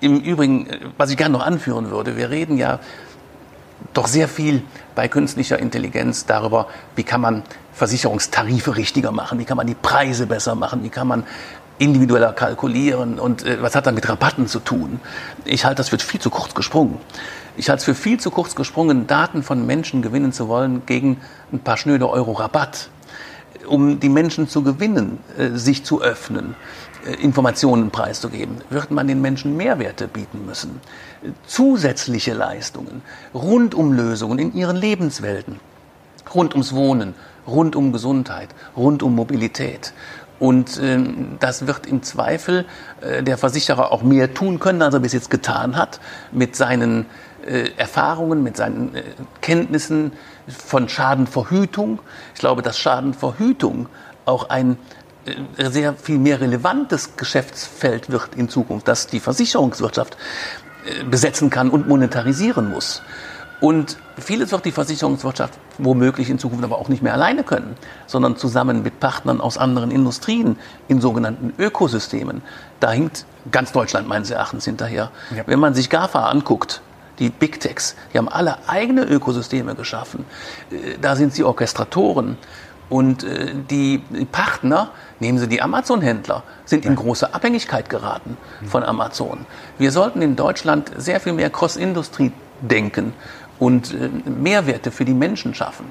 Im 0.00 0.20
Übrigen, 0.20 0.66
äh, 0.66 0.80
was 0.96 1.10
ich 1.10 1.16
gerne 1.16 1.36
noch 1.36 1.44
anführen 1.44 1.90
würde, 1.90 2.16
wir 2.16 2.30
reden 2.30 2.56
ja 2.56 2.80
doch 3.92 4.06
sehr 4.06 4.28
viel 4.28 4.62
bei 4.94 5.08
künstlicher 5.08 5.58
Intelligenz 5.58 6.24
darüber, 6.24 6.68
wie 6.96 7.02
kann 7.02 7.20
man 7.20 7.42
Versicherungstarife 7.74 8.76
richtiger 8.76 9.12
machen, 9.12 9.38
wie 9.38 9.44
kann 9.44 9.56
man 9.56 9.66
die 9.66 9.74
Preise 9.74 10.26
besser 10.26 10.54
machen, 10.54 10.82
wie 10.82 10.88
kann 10.88 11.06
man 11.06 11.24
individueller 11.78 12.32
kalkulieren 12.32 13.18
und 13.18 13.44
was 13.60 13.74
hat 13.74 13.86
dann 13.86 13.96
mit 13.96 14.08
Rabatten 14.08 14.46
zu 14.46 14.60
tun. 14.60 15.00
Ich 15.44 15.64
halte 15.64 15.78
das 15.78 15.88
für 15.88 15.98
viel 15.98 16.20
zu 16.20 16.30
kurz 16.30 16.54
gesprungen. 16.54 17.00
Ich 17.56 17.68
halte 17.68 17.78
es 17.78 17.84
für 17.84 17.94
viel 17.94 18.18
zu 18.18 18.30
kurz 18.30 18.56
gesprungen, 18.56 19.06
Daten 19.06 19.44
von 19.44 19.64
Menschen 19.64 20.02
gewinnen 20.02 20.32
zu 20.32 20.48
wollen 20.48 20.82
gegen 20.86 21.20
ein 21.52 21.60
paar 21.60 21.76
schnöde 21.76 22.10
Euro 22.10 22.32
Rabatt. 22.32 22.90
Um 23.68 24.00
die 24.00 24.08
Menschen 24.08 24.48
zu 24.48 24.62
gewinnen, 24.62 25.18
äh, 25.38 25.50
sich 25.50 25.84
zu 25.84 26.02
öffnen, 26.02 26.56
äh, 27.06 27.14
Informationen 27.14 27.90
preiszugeben, 27.90 28.56
wird 28.70 28.90
man 28.90 29.06
den 29.06 29.22
Menschen 29.22 29.56
Mehrwerte 29.56 30.08
bieten 30.08 30.44
müssen. 30.44 30.80
Zusätzliche 31.46 32.34
Leistungen, 32.34 33.02
Rundumlösungen 33.32 34.38
in 34.40 34.52
ihren 34.54 34.76
Lebenswelten, 34.76 35.60
rund 36.34 36.54
ums 36.54 36.74
Wohnen, 36.74 37.14
rund 37.46 37.76
um 37.76 37.92
Gesundheit, 37.92 38.48
rund 38.76 39.02
um 39.02 39.14
Mobilität. 39.14 39.94
Und 40.40 40.80
ähm, 40.82 41.36
das 41.38 41.66
wird 41.66 41.86
im 41.86 42.02
Zweifel 42.02 42.66
äh, 43.00 43.22
der 43.22 43.38
Versicherer 43.38 43.92
auch 43.92 44.02
mehr 44.02 44.34
tun 44.34 44.58
können, 44.58 44.82
als 44.82 44.92
er 44.92 45.00
bis 45.00 45.12
jetzt 45.12 45.30
getan 45.30 45.76
hat, 45.76 46.00
mit 46.32 46.56
seinen 46.56 47.06
äh, 47.46 47.70
Erfahrungen, 47.76 48.42
mit 48.42 48.56
seinen 48.56 48.94
äh, 48.94 49.02
Kenntnissen 49.40 50.12
von 50.48 50.88
Schadenverhütung. 50.88 52.00
Ich 52.34 52.40
glaube, 52.40 52.62
dass 52.62 52.78
Schadenverhütung 52.78 53.88
auch 54.24 54.50
ein 54.50 54.78
äh, 55.26 55.70
sehr 55.70 55.94
viel 55.94 56.18
mehr 56.18 56.40
relevantes 56.40 57.16
Geschäftsfeld 57.16 58.10
wird 58.10 58.34
in 58.36 58.48
Zukunft, 58.48 58.88
das 58.88 59.06
die 59.06 59.20
Versicherungswirtschaft 59.20 60.16
äh, 60.86 61.04
besetzen 61.04 61.50
kann 61.50 61.70
und 61.70 61.88
monetarisieren 61.88 62.70
muss. 62.70 63.02
Und 63.60 63.96
vieles 64.18 64.52
wird 64.52 64.66
die 64.66 64.72
Versicherungswirtschaft 64.72 65.58
womöglich 65.78 66.28
in 66.28 66.38
Zukunft 66.38 66.64
aber 66.64 66.78
auch 66.78 66.88
nicht 66.88 67.02
mehr 67.02 67.14
alleine 67.14 67.44
können, 67.44 67.76
sondern 68.06 68.36
zusammen 68.36 68.82
mit 68.82 69.00
Partnern 69.00 69.40
aus 69.40 69.56
anderen 69.56 69.90
Industrien 69.90 70.56
in 70.88 71.00
sogenannten 71.00 71.54
Ökosystemen. 71.58 72.42
Da 72.80 72.90
hinkt 72.90 73.24
ganz 73.50 73.72
Deutschland 73.72 74.06
meines 74.06 74.30
Erachtens 74.30 74.66
hinterher. 74.66 75.10
Ja. 75.34 75.44
Wenn 75.46 75.60
man 75.60 75.72
sich 75.72 75.88
GAFA 75.88 76.28
anguckt, 76.28 76.82
die 77.18 77.30
Big 77.30 77.60
Techs, 77.60 77.96
die 78.12 78.18
haben 78.18 78.28
alle 78.28 78.68
eigene 78.68 79.04
Ökosysteme 79.04 79.74
geschaffen. 79.74 80.24
Äh, 80.70 80.98
da 81.00 81.16
sind 81.16 81.34
sie 81.34 81.44
Orchestratoren. 81.44 82.38
Und 82.90 83.24
äh, 83.24 83.54
die 83.70 84.02
Partner, 84.30 84.90
nehmen 85.18 85.38
Sie 85.38 85.48
die 85.48 85.62
Amazon-Händler, 85.62 86.42
sind 86.66 86.84
in 86.84 86.96
große 86.96 87.32
Abhängigkeit 87.34 87.88
geraten 87.88 88.36
von 88.66 88.82
Amazon. 88.82 89.46
Wir 89.78 89.90
sollten 89.90 90.20
in 90.20 90.36
Deutschland 90.36 90.92
sehr 90.98 91.18
viel 91.18 91.32
mehr 91.32 91.48
Cross-Industrie 91.48 92.32
denken 92.60 93.14
und 93.58 93.94
äh, 93.94 94.10
Mehrwerte 94.28 94.90
für 94.90 95.04
die 95.04 95.14
Menschen 95.14 95.54
schaffen, 95.54 95.86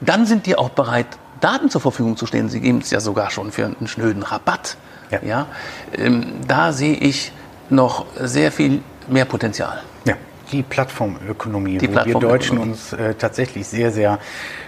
dann 0.00 0.26
sind 0.26 0.46
die 0.46 0.56
auch 0.56 0.70
bereit, 0.70 1.06
Daten 1.40 1.70
zur 1.70 1.80
Verfügung 1.80 2.16
zu 2.16 2.26
stellen. 2.26 2.48
Sie 2.48 2.60
geben 2.60 2.78
es 2.78 2.90
ja 2.90 3.00
sogar 3.00 3.30
schon 3.30 3.50
für 3.50 3.66
einen 3.66 3.86
schnöden 3.86 4.22
Rabatt. 4.22 4.76
Ja. 5.10 5.22
ja? 5.22 5.46
Ähm, 5.92 6.34
da 6.46 6.72
sehe 6.72 6.94
ich 6.94 7.32
noch 7.70 8.06
sehr 8.18 8.52
viel 8.52 8.82
mehr 9.08 9.24
Potenzial. 9.24 9.82
Ja, 10.04 10.14
die 10.52 10.62
Plattformökonomie, 10.62 11.78
die 11.78 11.88
wo 11.88 11.92
Plattform 11.92 12.22
wir 12.22 12.28
Deutschen 12.28 12.58
uns 12.58 12.92
äh, 12.92 13.14
tatsächlich 13.14 13.66
sehr, 13.66 13.90
sehr 13.92 14.18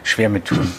schwer 0.03 0.29
mit 0.29 0.47
tun. 0.47 0.73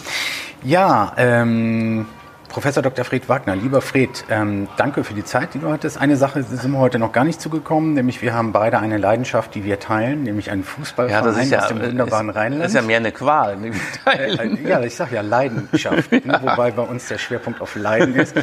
Ja, 0.62 1.12
ähm, 1.16 2.06
Professor 2.54 2.84
Dr. 2.84 3.04
Fred 3.04 3.28
Wagner, 3.28 3.56
lieber 3.56 3.80
Fred, 3.80 4.26
ähm, 4.30 4.68
danke 4.76 5.02
für 5.02 5.12
die 5.12 5.24
Zeit, 5.24 5.54
die 5.54 5.58
du 5.58 5.72
hattest. 5.72 5.98
Eine 5.98 6.16
Sache 6.16 6.44
sind 6.44 6.70
wir 6.70 6.78
heute 6.78 7.00
noch 7.00 7.10
gar 7.10 7.24
nicht 7.24 7.40
zugekommen, 7.40 7.94
nämlich 7.94 8.22
wir 8.22 8.32
haben 8.32 8.52
beide 8.52 8.78
eine 8.78 8.96
Leidenschaft, 8.96 9.56
die 9.56 9.64
wir 9.64 9.80
teilen, 9.80 10.22
nämlich 10.22 10.52
einen 10.52 10.62
Fußballverein 10.62 11.24
ja, 11.24 11.32
das 11.32 11.42
ist 11.42 11.50
ja, 11.50 11.62
aus 11.62 11.68
dem 11.68 11.82
wunderbaren 11.82 12.28
ist, 12.28 12.36
Rheinland. 12.36 12.62
Das 12.62 12.70
ist 12.70 12.76
ja 12.76 12.82
mehr 12.82 12.98
eine 12.98 13.10
Qual. 13.10 13.58
Äh, 14.06 14.36
äh, 14.36 14.68
ja, 14.68 14.80
ich 14.82 14.94
sage 14.94 15.16
ja 15.16 15.22
Leidenschaft, 15.22 16.12
ja. 16.12 16.20
Ne, 16.22 16.38
wobei 16.42 16.70
bei 16.70 16.82
uns 16.82 17.08
der 17.08 17.18
Schwerpunkt 17.18 17.60
auf 17.60 17.74
Leiden 17.74 18.14
ist. 18.14 18.36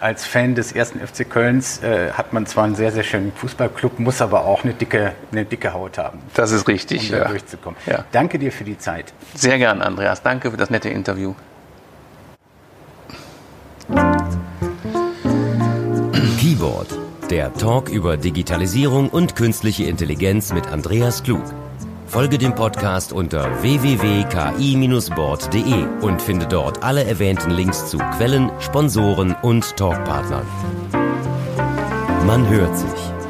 Als 0.00 0.26
Fan 0.26 0.56
des 0.56 0.72
ersten 0.72 0.98
FC 0.98 1.30
Kölns 1.30 1.84
äh, 1.84 2.10
hat 2.10 2.32
man 2.32 2.46
zwar 2.46 2.64
einen 2.64 2.74
sehr, 2.74 2.90
sehr 2.90 3.04
schönen 3.04 3.30
Fußballclub, 3.30 4.00
muss 4.00 4.20
aber 4.20 4.44
auch 4.44 4.64
eine 4.64 4.74
dicke, 4.74 5.12
eine 5.30 5.44
dicke 5.44 5.72
Haut 5.72 5.98
haben. 5.98 6.18
Das 6.34 6.50
ist 6.50 6.66
richtig, 6.66 7.12
um 7.12 7.18
da 7.20 7.28
durchzukommen. 7.28 7.78
Ja. 7.86 8.04
Danke 8.10 8.40
dir 8.40 8.50
für 8.50 8.64
die 8.64 8.76
Zeit. 8.76 9.14
Sehr 9.34 9.58
gern, 9.58 9.82
Andreas. 9.82 10.20
Danke 10.20 10.50
für 10.50 10.56
das 10.56 10.68
nette 10.68 10.88
Interview. 10.88 11.34
Keyboard, 16.38 16.88
der 17.30 17.52
Talk 17.54 17.88
über 17.88 18.16
Digitalisierung 18.16 19.08
und 19.08 19.36
künstliche 19.36 19.84
Intelligenz 19.84 20.52
mit 20.52 20.66
Andreas 20.68 21.22
Klug. 21.22 21.44
Folge 22.06 22.36
dem 22.36 22.54
Podcast 22.54 23.12
unter 23.12 23.62
www.ki-board.de 23.62 25.86
und 26.02 26.20
finde 26.20 26.46
dort 26.46 26.82
alle 26.82 27.04
erwähnten 27.04 27.50
Links 27.50 27.88
zu 27.88 27.96
Quellen, 27.96 28.50
Sponsoren 28.60 29.34
und 29.42 29.76
Talkpartnern. 29.76 30.46
Man 32.26 32.46
hört 32.48 32.76
sich. 32.76 33.21